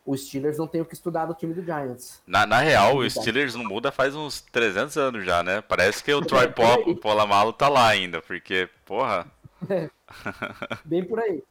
[0.05, 2.20] os Steelers não tem o que estudar do time do Giants.
[2.26, 3.20] Na, na real, o Verdade.
[3.20, 5.61] Steelers não muda faz uns 300 anos já, né?
[5.61, 9.30] Parece que o Troy Po- Polamalu tá lá ainda, porque, porra.
[10.84, 11.42] Bem por aí.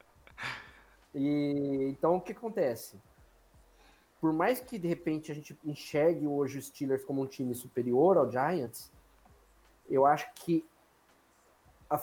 [1.16, 3.00] E então o que acontece?
[4.20, 8.18] Por mais que de repente a gente enxergue hoje os Steelers como um time superior
[8.18, 8.92] ao Giants,
[9.90, 10.66] eu acho que
[11.90, 12.00] a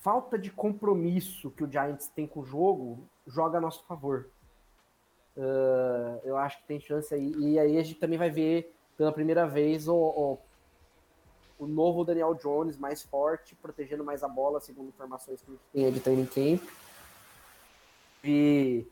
[0.00, 4.28] falta de compromisso que o Giants tem com o jogo joga a nosso favor.
[5.38, 7.32] Ah, eu acho que tem chance aí.
[7.36, 10.38] E aí a gente também vai ver pela primeira vez o, o,
[11.58, 15.64] o novo Daniel Jones mais forte, protegendo mais a bola, segundo informações que a gente
[15.72, 16.62] tem de training camp.
[18.24, 18.86] E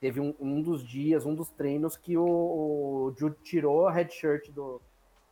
[0.00, 4.08] teve um, um dos dias, um dos treinos que o, o Jude tirou a red
[4.08, 4.80] shirt do,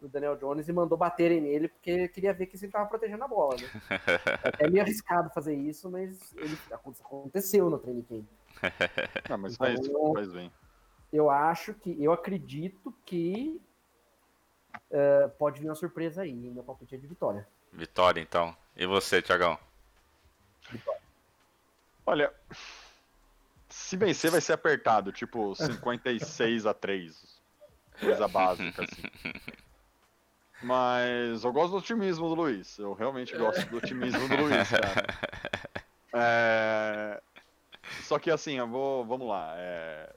[0.00, 3.24] do Daniel Jones e mandou baterem nele, porque ele queria ver que ele estava protegendo
[3.24, 3.56] a bola.
[3.56, 3.68] Né?
[4.58, 8.26] É meio arriscado fazer isso, mas ele, aconteceu no training camp.
[9.28, 10.52] Não, mas faz, Então- faz bem.
[11.12, 13.60] Eu acho que, eu acredito que
[14.90, 16.32] eh, pode vir uma surpresa aí.
[16.34, 17.46] Meu palpite é de vitória.
[17.72, 18.54] Vitória, então.
[18.76, 19.58] E você, Tiagão?
[22.04, 22.32] Olha,
[23.68, 27.40] se vencer vai ser apertado, tipo 56 a 3.
[28.00, 29.02] Coisa básica, assim.
[30.62, 32.78] Mas eu gosto do otimismo do Luiz.
[32.78, 35.06] Eu realmente gosto do otimismo do Luiz, cara.
[36.14, 37.22] É,
[38.06, 39.04] Só que assim, eu vou.
[39.04, 39.54] Vamos lá.
[39.56, 40.14] é,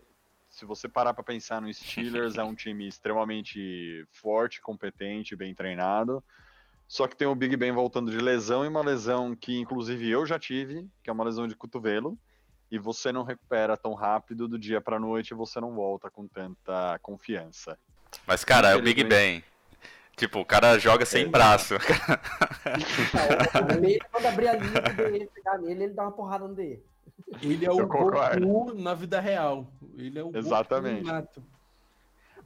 [0.48, 6.24] Se você parar pra pensar no Steelers, é um time extremamente forte, competente, bem treinado.
[6.88, 10.24] Só que tem o Big Ben voltando de lesão e uma lesão que, inclusive, eu
[10.24, 12.16] já tive, que é uma lesão de cotovelo.
[12.72, 16.28] E você não recupera tão rápido do dia pra noite e você não volta com
[16.28, 17.76] tanta confiança.
[18.28, 19.44] Mas, cara, é o Big Ben.
[20.16, 21.74] Tipo, o cara joga sem braço.
[23.78, 26.80] O meio, quando abrir a linha DE pegar nele, ele dá uma porrada no DE.
[27.42, 27.86] Ele é o.
[27.88, 29.72] Goku na vida real.
[29.98, 31.02] Ele é o Exatamente.
[31.02, 31.44] Goku nato.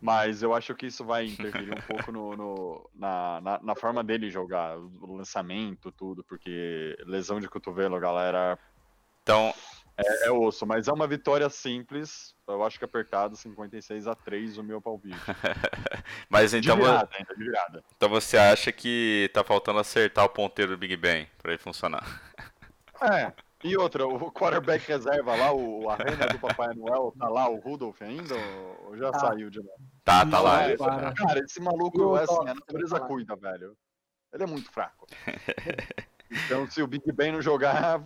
[0.01, 4.03] Mas eu acho que isso vai interferir um pouco no, no- na, na, na forma
[4.03, 8.59] dele jogar, o lançamento, tudo, porque lesão de cotovelo, galera,
[9.21, 9.53] Então,
[9.95, 10.65] é, é osso.
[10.65, 15.15] Mas é uma vitória simples, eu acho que apertado, 56 a 3 o meu palpite.
[16.29, 17.83] mas De então, virada ainda, de virada.
[17.95, 22.21] então você acha que tá faltando acertar o ponteiro do Big Ben pra ele funcionar?
[23.01, 23.31] É.
[23.63, 28.01] E outra, o quarterback reserva lá, o, a do Papai Noel, tá lá, o Rudolph
[28.01, 28.35] ainda,
[28.85, 29.19] ou já Tá.
[29.19, 29.73] saiu de lá?
[30.03, 30.67] Tá, tá lá.
[30.67, 31.13] Não, para.
[31.13, 33.77] Cara, esse maluco, é assim, Dobbs, a natureza também cuida, velho.
[34.33, 35.07] Ele é muito fraco.
[36.29, 38.03] então, se o Big Ben não jogar,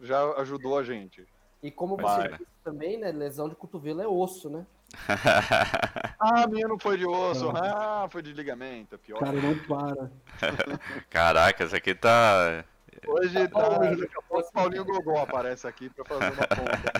[0.00, 1.26] já ajudou a gente.
[1.62, 2.22] E como Vai.
[2.22, 3.10] você disse também, né?
[3.10, 4.66] Lesão de cotovelo é osso, né?
[6.24, 7.50] Ah, a minha não foi de osso.
[7.56, 8.94] Ah, foi de ligamento.
[8.94, 9.18] é Pior.
[9.18, 10.10] Cara, não para.
[11.10, 12.64] Caraca, esse aqui tá.
[13.06, 13.70] Hoje tá.
[13.70, 16.92] bom, Daqui a pouco o Paulinho Gogol aparece aqui pra fazer uma ponta.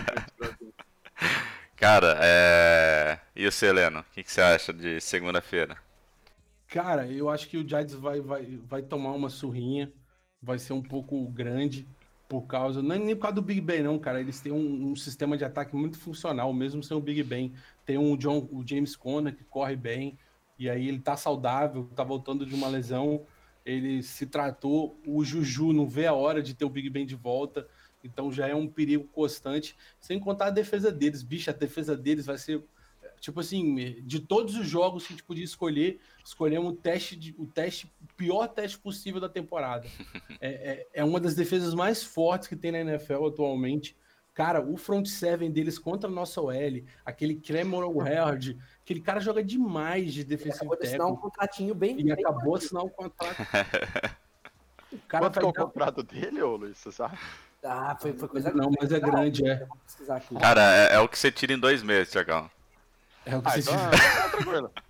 [1.75, 3.19] Cara, é.
[3.35, 3.99] E o Seleno?
[3.99, 5.77] O que, que você acha de segunda-feira?
[6.67, 9.91] Cara, eu acho que o Giants vai, vai, vai tomar uma surrinha.
[10.41, 11.87] Vai ser um pouco grande.
[12.27, 12.81] Por causa.
[12.81, 14.19] Não é nem por causa do Big Ben, não, cara.
[14.19, 17.53] Eles têm um, um sistema de ataque muito funcional, mesmo sem o Big Ben.
[17.85, 20.17] Tem um John, o James Conner que corre bem.
[20.57, 23.25] E aí ele tá saudável, tá voltando de uma lesão.
[23.65, 24.99] Ele se tratou.
[25.05, 27.67] O Juju não vê a hora de ter o Big Ben de volta.
[28.03, 29.75] Então já é um perigo constante.
[29.99, 31.23] Sem contar a defesa deles.
[31.23, 32.63] Bicho, a defesa deles vai ser.
[33.19, 37.33] Tipo assim, de todos os jogos que a gente podia escolher, escolhemos o teste, de,
[37.37, 39.87] o teste, o pior teste possível da temporada.
[40.41, 43.95] É, é, é uma das defesas mais fortes que tem na NFL atualmente.
[44.33, 49.43] Cara, o front seven deles contra a nossa OL, aquele Cremor Howard, aquele cara joga
[49.43, 51.99] demais de Ele defensive acabou de assinar um contratinho bem.
[51.99, 53.37] E bem acabou de assinar um contrato.
[54.93, 56.77] O cara Quanto que é o contrato dele, ô Luiz?
[56.77, 57.17] Você sabe?
[57.63, 59.65] Ah, foi, foi coisa Não, mas é grande, é.
[59.85, 60.35] Pesquisar aqui.
[60.35, 62.47] Cara, é, é o que você tira em dois meses, Tiagão.
[63.25, 63.99] É o que Ah, você então, diz.
[63.99, 64.71] tá tranquilo.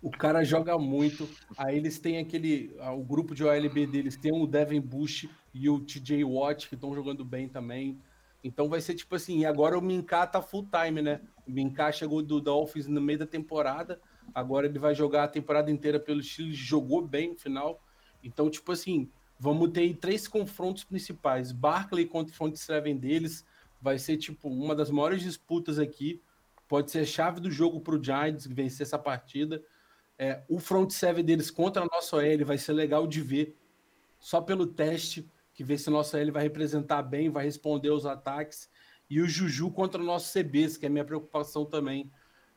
[0.00, 1.26] O cara joga muito.
[1.56, 2.76] Aí eles têm aquele.
[2.78, 6.74] ah, O grupo de OLB deles tem o Devin Bush e o TJ Watt, que
[6.74, 7.98] estão jogando bem também.
[8.44, 9.46] Então vai ser tipo assim.
[9.46, 11.22] Agora o Minká tá full time, né?
[11.46, 13.98] O Minká chegou do Dolphins no meio da temporada.
[14.34, 16.52] Agora ele vai jogar a temporada inteira pelo Chile.
[16.52, 17.82] Jogou bem no final.
[18.22, 21.52] Então, tipo assim, vamos ter três confrontos principais.
[21.52, 23.46] Barkley contra o front seven deles.
[23.80, 26.20] Vai ser, tipo, uma das maiores disputas aqui.
[26.68, 29.62] Pode ser a chave do jogo pro Giants vencer essa partida.
[30.18, 33.56] É, o front seven deles contra a nossa OL vai ser legal de ver.
[34.18, 38.04] Só pelo teste, que vê se a nossa OL vai representar bem, vai responder aos
[38.04, 38.68] ataques.
[39.08, 42.10] E o Juju contra o nosso CBs, que é a minha preocupação também.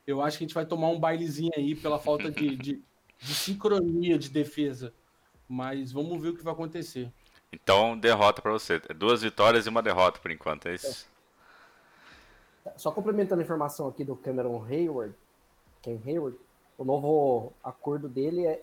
[0.06, 2.82] Eu acho que a gente vai tomar um bailezinho aí pela falta de, de,
[3.20, 4.92] de sincronia de defesa.
[5.48, 7.14] Mas vamos ver o que vai acontecer.
[7.54, 8.80] Então, derrota pra você.
[8.96, 11.08] Duas vitórias e uma derrota por enquanto, é isso?
[12.76, 15.14] Só complementando a informação aqui do Cameron Hayward,
[15.82, 16.38] Ken Hayward,
[16.78, 18.62] o novo acordo dele é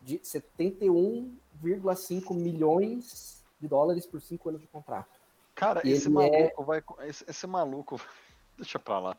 [0.00, 5.08] de 71,5 milhões de dólares por cinco anos de contrato.
[5.54, 6.82] Cara, E esse ele maluco vai.
[7.00, 8.00] Esse, esse maluco.
[8.56, 9.16] Deixa pra lá.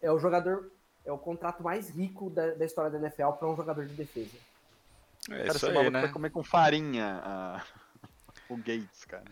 [0.00, 0.70] É o jogador,
[1.04, 4.36] é o contrato mais rico da, da história da NFL para um jogador de defesa.
[5.30, 6.00] É Cara, isso esse aí, maluco né?
[6.02, 7.64] vai comer com farinha a-
[8.48, 9.24] o Gates, cara.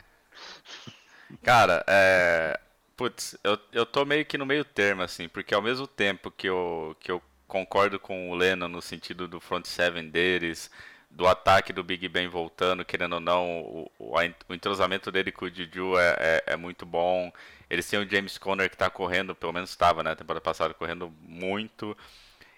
[1.42, 2.58] Cara, é.
[2.96, 6.46] Putz, eu, eu tô meio que no meio termo, assim, porque ao mesmo tempo que
[6.46, 10.70] eu, que eu concordo com o Leno no sentido do front seven deles,
[11.12, 13.90] do ataque do Big Ben voltando, querendo ou não, o,
[14.48, 17.30] o, entrosamento dele com o Juju é, é, é muito bom.
[17.68, 21.12] Eles têm o James Conner que tá correndo, pelo menos estava, né, temporada passada, correndo
[21.20, 21.96] muito.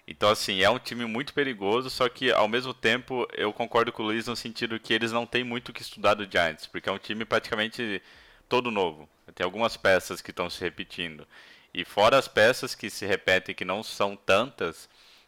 [0.07, 4.03] Então, assim, é um time muito perigoso, só que ao mesmo tempo eu concordo com
[4.03, 6.87] o Luiz no sentido que eles não têm muito o que estudar do Giants, porque
[6.87, 8.01] é um time praticamente
[8.47, 9.09] todo novo.
[9.33, 11.27] Tem algumas peças que estão se repetindo.
[11.73, 14.87] E fora as peças que se repetem, que não são tantas,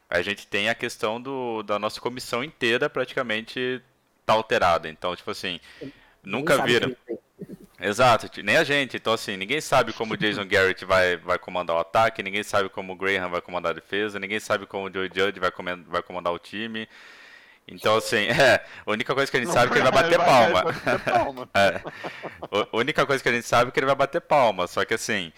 [0.09, 3.81] a gente tem a questão do, da nossa comissão inteira praticamente
[4.25, 4.89] tá alterada.
[4.89, 5.59] Então, tipo assim,
[6.23, 6.95] nunca viram.
[7.79, 8.97] Exato, nem a gente.
[8.97, 12.69] Então, assim, ninguém sabe como o Jason Garrett vai, vai comandar o ataque, ninguém sabe
[12.69, 15.83] como o Graham vai comandar a defesa, ninguém sabe como o Joe Judge vai, comen-
[15.87, 16.87] vai comandar o time.
[17.67, 20.17] Então, assim, é, a única coisa que a gente sabe é que ele vai bater
[20.17, 20.63] palma.
[20.63, 21.49] Vai bater palma.
[21.53, 21.81] É.
[22.71, 24.93] A única coisa que a gente sabe é que ele vai bater palma, só que
[24.93, 25.31] assim,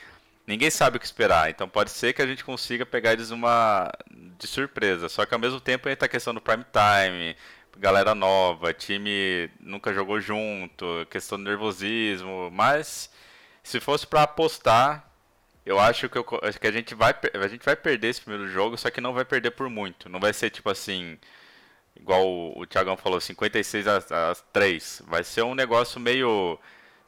[0.50, 1.50] ninguém sabe o que esperar.
[1.50, 3.92] Então pode ser que a gente consiga pegar eles uma
[4.38, 5.08] de surpresa.
[5.08, 7.36] Só que ao mesmo tempo entra a questão do prime time,
[7.78, 13.10] galera nova, time nunca jogou junto, questão do nervosismo, mas
[13.64, 15.10] se fosse pra apostar,
[15.66, 18.78] eu acho que, eu que a gente vai a gente vai perder esse primeiro jogo,
[18.78, 20.10] só que não vai perder por muito.
[20.10, 21.18] Não vai ser tipo assim,
[21.96, 25.04] igual o, o Thiagão falou, 56 a, a 3.
[25.08, 26.60] Vai ser um negócio meio,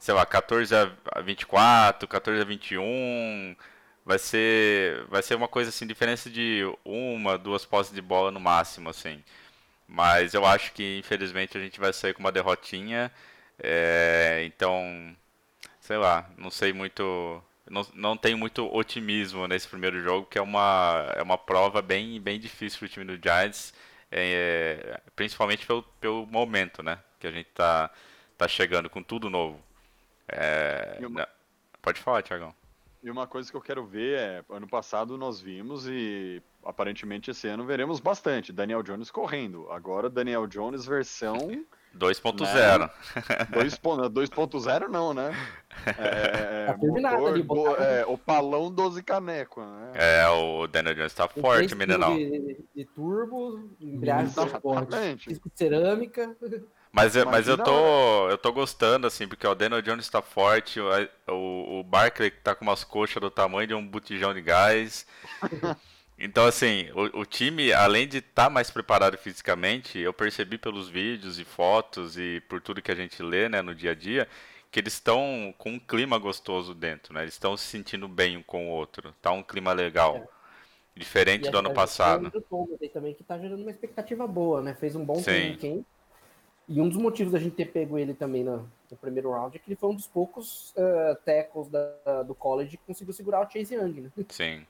[0.02, 3.56] sei lá, 14 a a 24, 14 a 21.
[4.04, 8.40] Vai ser, vai ser uma coisa assim, diferença de uma, duas posses de bola no
[8.40, 9.22] máximo, assim.
[9.88, 13.12] Mas eu acho que infelizmente a gente vai sair com uma derrotinha.
[13.62, 15.16] É, então,
[15.80, 17.42] sei lá, não sei muito.
[17.70, 22.20] Não, não tenho muito otimismo nesse primeiro jogo, que é uma, é uma prova bem,
[22.20, 23.72] bem difícil para o time do Giants,
[24.10, 26.98] é, principalmente pelo, pelo momento, né?
[27.20, 27.90] Que a gente tá,
[28.38, 29.62] tá chegando com tudo novo.
[30.28, 31.26] É, uma- não-
[31.80, 32.54] pode falar, Tiagão.
[33.02, 37.48] E uma coisa que eu quero ver é, ano passado nós vimos e aparentemente esse
[37.48, 38.52] ano veremos bastante.
[38.52, 39.68] Daniel Jones correndo.
[39.72, 41.34] Agora Daniel Jones versão
[41.92, 42.88] 2.0.
[43.50, 45.32] 2.0 2.0 não, né?
[45.98, 49.92] É, Tá terminado motor, ali, é, o palão 12 caneco, né?
[49.94, 52.14] É, o Daniel Jones tá forte, meninão.
[52.16, 54.26] De, de turbo, embreagem
[55.16, 56.36] disco de cerâmica.
[56.94, 60.78] Mas, eu- mas eu tô, eu tô gostando, assim, porque o Daniel Jones tá forte,
[60.80, 65.06] o, o, Barkley tá com umas coxas do tamanho de um botijão de gás.
[66.18, 71.38] Então, assim, o, o time, além de estar mais preparado fisicamente, eu percebi pelos vídeos
[71.38, 74.28] e fotos e por tudo que a gente lê, né, no dia a dia,
[74.70, 77.22] que eles estão com um clima gostoso dentro, né?
[77.22, 79.12] Eles estão se sentindo bem um com o outro.
[79.20, 80.24] Tá um clima legal.
[80.96, 82.32] Diferente E do ano passado.
[82.34, 84.74] o Thomas aí também que tá gerando uma expectativa boa, né?
[84.74, 85.58] Fez um bom Sim.
[85.58, 85.84] camp.
[86.72, 89.60] E um dos motivos da gente ter pego ele também no, no primeiro round é
[89.60, 93.50] que ele foi um dos poucos uh, tackles da- do college que conseguiu segurar o
[93.50, 94.10] Chase Young, né?
[94.28, 94.66] Sim.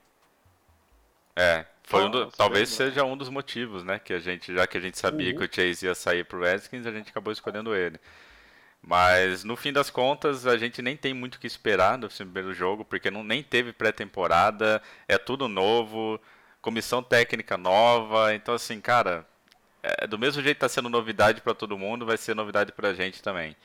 [1.36, 3.98] É, foi um do- Nossa, talvez seja um dos motivos, né?
[3.98, 5.34] Que a gente, já que a gente sabia Uhum.
[5.34, 7.98] que o Chase ia sair pro Redskins, a gente acabou escolhendo ele.
[8.82, 12.54] Mas no fim das contas, a gente nem tem muito o que esperar do primeiro
[12.54, 16.20] jogo, porque não, nem teve pré-temporada, é tudo novo,
[16.62, 19.26] comissão técnica nova, então assim, cara,
[19.82, 22.94] é, do mesmo jeito que tá sendo novidade para todo mundo, vai ser novidade pra
[22.94, 23.56] gente também.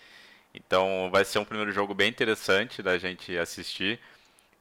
[0.54, 4.00] Então vai ser um primeiro jogo bem interessante da gente assistir.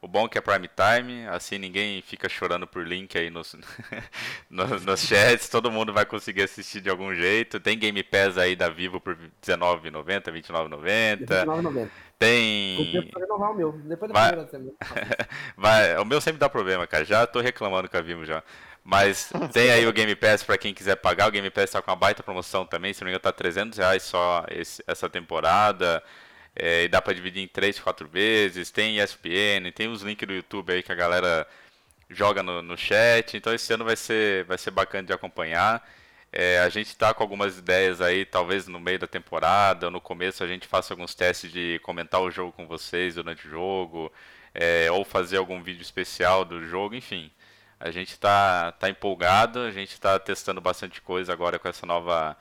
[0.01, 3.57] O bom é que é prime time, assim ninguém fica chorando por link aí nos,
[4.49, 7.59] nos, nos chats, todo mundo vai conseguir assistir de algum jeito.
[7.59, 11.19] Tem Game Pass aí da Vivo por R$19,90, R$29,90.
[11.19, 11.89] R$29,90.
[12.19, 13.11] Tem.
[13.17, 14.73] Renovar o meu, depois da Vai- primeira semana.
[15.57, 17.05] Vai, o meu sempre dá problema, cara.
[17.05, 18.43] Já tô reclamando com a Vivo já.
[18.87, 21.29] Mas tem aí o Game Pass pra quem quiser pagar.
[21.29, 22.93] O Game Pass tá com uma baita promoção também.
[22.95, 26.03] Se não me engano, tá 300 reais só esse- essa temporada.
[26.55, 28.71] É, e dá pra dividir em 3, 4 vezes.
[28.71, 31.47] Tem ESPN, tem os links do YouTube aí que a galera
[32.11, 33.37] joga no, no chat.
[33.37, 35.87] Então esse ano vai ser, vai ser bacana de acompanhar.
[36.33, 40.01] É, a gente tá com algumas ideias aí, talvez no meio da temporada, ou no
[40.01, 44.13] começo a gente faça alguns testes de comentar o jogo com vocês durante o jogo,
[44.55, 47.31] é, ou fazer algum vídeo especial do jogo, enfim.
[47.79, 52.37] A gente tá, tá empolgado, a gente tá testando bastante coisa agora com essa nova,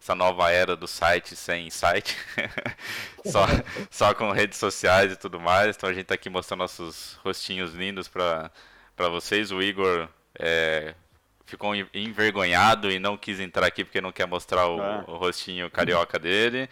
[0.00, 2.16] essa nova era do site sem site,
[3.24, 3.46] só,
[3.90, 5.76] só com redes sociais e tudo mais.
[5.76, 8.50] Então a gente tá aqui mostrando nossos rostinhos lindos para
[9.10, 9.52] vocês.
[9.52, 10.08] O Igor
[10.38, 10.94] é,
[11.46, 15.04] ficou en- envergonhado e não quis entrar aqui porque não quer mostrar o, É.
[15.06, 16.68] o rostinho carioca dele.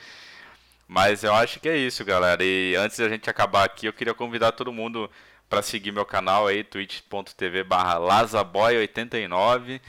[0.88, 2.42] Mas eu acho que é isso, galera.
[2.42, 5.10] E antes da gente acabar aqui, eu queria convidar todo mundo
[5.48, 9.80] para seguir meu canal aí, twitch.tv barra lazaboy89,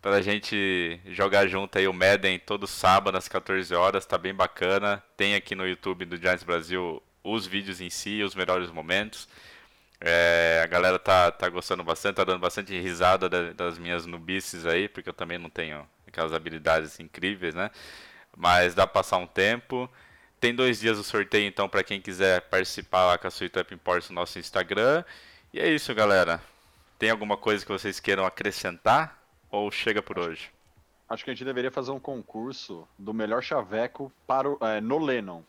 [0.00, 5.02] pra gente jogar junto aí o Madden todo sábado às 14 horas, tá bem bacana.
[5.16, 9.28] Tem aqui no YouTube do Giants Brasil os vídeos em si, os melhores momentos.
[10.00, 14.64] É, a galera tá, tá gostando bastante, tá dando bastante risada da- das minhas nubices
[14.66, 17.70] aí, porque eu também não tenho aquelas habilidades incríveis, né?
[18.36, 19.90] Mas dá pra passar um tempo.
[20.40, 24.08] Tem dois dias o sorteio, então, pra quem quiser participar lá com a Up Imports
[24.08, 25.04] no nosso Instagram.
[25.52, 26.40] E é isso, galera.
[26.98, 29.18] Tem alguma coisa que vocês queiram acrescentar?
[29.50, 30.50] Ou chega por hoje?
[31.08, 34.98] Acho que a gente deveria fazer um concurso do melhor chaveco para o, é, no
[34.98, 35.42] Lennon.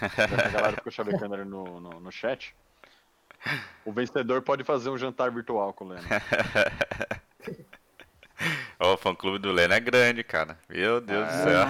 [0.00, 2.54] a galera ficou chavecando ali no, no, no chat.
[3.84, 6.02] O vencedor pode fazer um jantar virtual com o Lennon.
[8.82, 10.58] Ó, o fã clube do Leno é grande, cara.
[10.68, 11.62] Meu Deus do céu.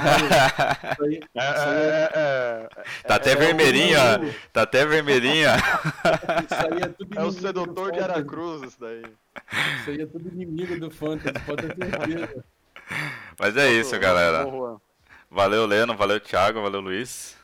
[1.04, 2.68] Aí, É, é, é,
[3.06, 4.32] Tá até o- vermelhinho, ó.
[4.52, 5.48] Tá até vermelhinho.
[5.50, 5.56] ó.
[5.56, 8.02] Isso aí é tudo o inimigo sedutor do de.
[8.04, 9.02] Aracruz, isso daí.
[9.80, 12.44] Isso aí é tudo inimigo do Fantasy, pode ter certeza.
[13.38, 14.46] Mas é isso, galera.
[15.30, 15.94] Valeu, Leno.
[15.96, 16.62] Valeu, Thiago.
[16.62, 17.36] Valeu, Luiz.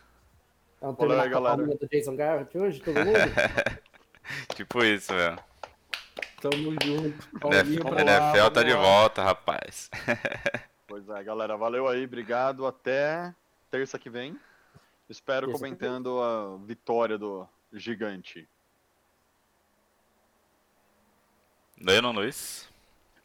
[0.81, 1.57] Com a galera.
[1.57, 3.19] do Jason Garrett hoje, todo mundo?
[4.55, 5.39] Tipo isso, velho.
[6.41, 7.41] Tamo junto.
[7.41, 9.91] Paulinho pra lá, NFL tá de volta, rapaz.
[10.89, 12.67] Pois é, galera, valeu aí, obrigado.
[12.67, 13.35] Até
[13.71, 14.41] terça que vem.
[15.07, 18.49] Espero Terça comentando a vitória do gigante.
[21.79, 22.69] Leno, Luiz.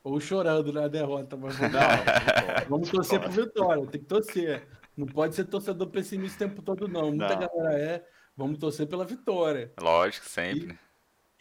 [0.03, 4.68] Ou chorando na derrota, mas vamos, Não, vamos torcer pro Vitória, tem que torcer.
[4.95, 7.10] Não pode ser torcedor pessimista o tempo todo, não.
[7.10, 7.48] Muita Não.
[7.48, 8.06] galera é.
[8.35, 9.72] Vamos torcer pela vitória.
[9.80, 10.77] Lógico, sempre.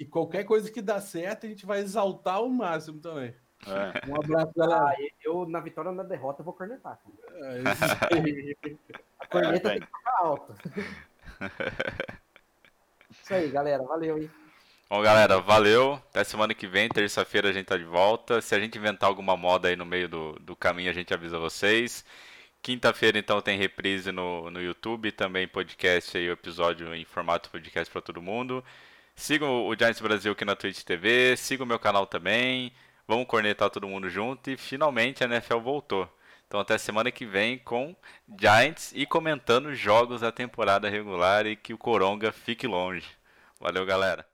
[0.02, 3.32] E qualquer coisa que dá certo, a gente vai exaltar ao máximo também.
[3.64, 4.10] é.
[4.10, 4.84] Um abraço, galera.
[4.84, 6.98] Ah, eu, na vitória ou na derrota, vou cornetar.
[7.32, 7.62] É.
[9.20, 10.54] A corneta tem que ficar alta.
[13.12, 13.84] Isso aí, galera.
[13.84, 14.28] Valeu, hein?
[14.90, 15.92] Bom, galera, valeu.
[16.10, 18.40] Até semana que vem, terça-feira a gente tá de volta.
[18.40, 21.38] Se a gente inventar alguma moda aí no meio do, do caminho, a gente avisa
[21.38, 22.04] vocês.
[22.60, 27.88] Quinta-feira, então, tem reprise no, no YouTube, também podcast aí, o episódio em formato podcast
[27.92, 28.64] para todo mundo.
[29.14, 32.72] Sigam o Giants Brasil aqui na Twitch TV, sigam o meu canal também.
[33.06, 36.08] Vamos cornetar todo mundo junto e finalmente a NFL voltou.
[36.46, 37.96] Então até semana que vem com
[38.38, 43.08] Giants e comentando jogos da temporada regular e que o Coronga fique longe.
[43.60, 44.31] Valeu, galera.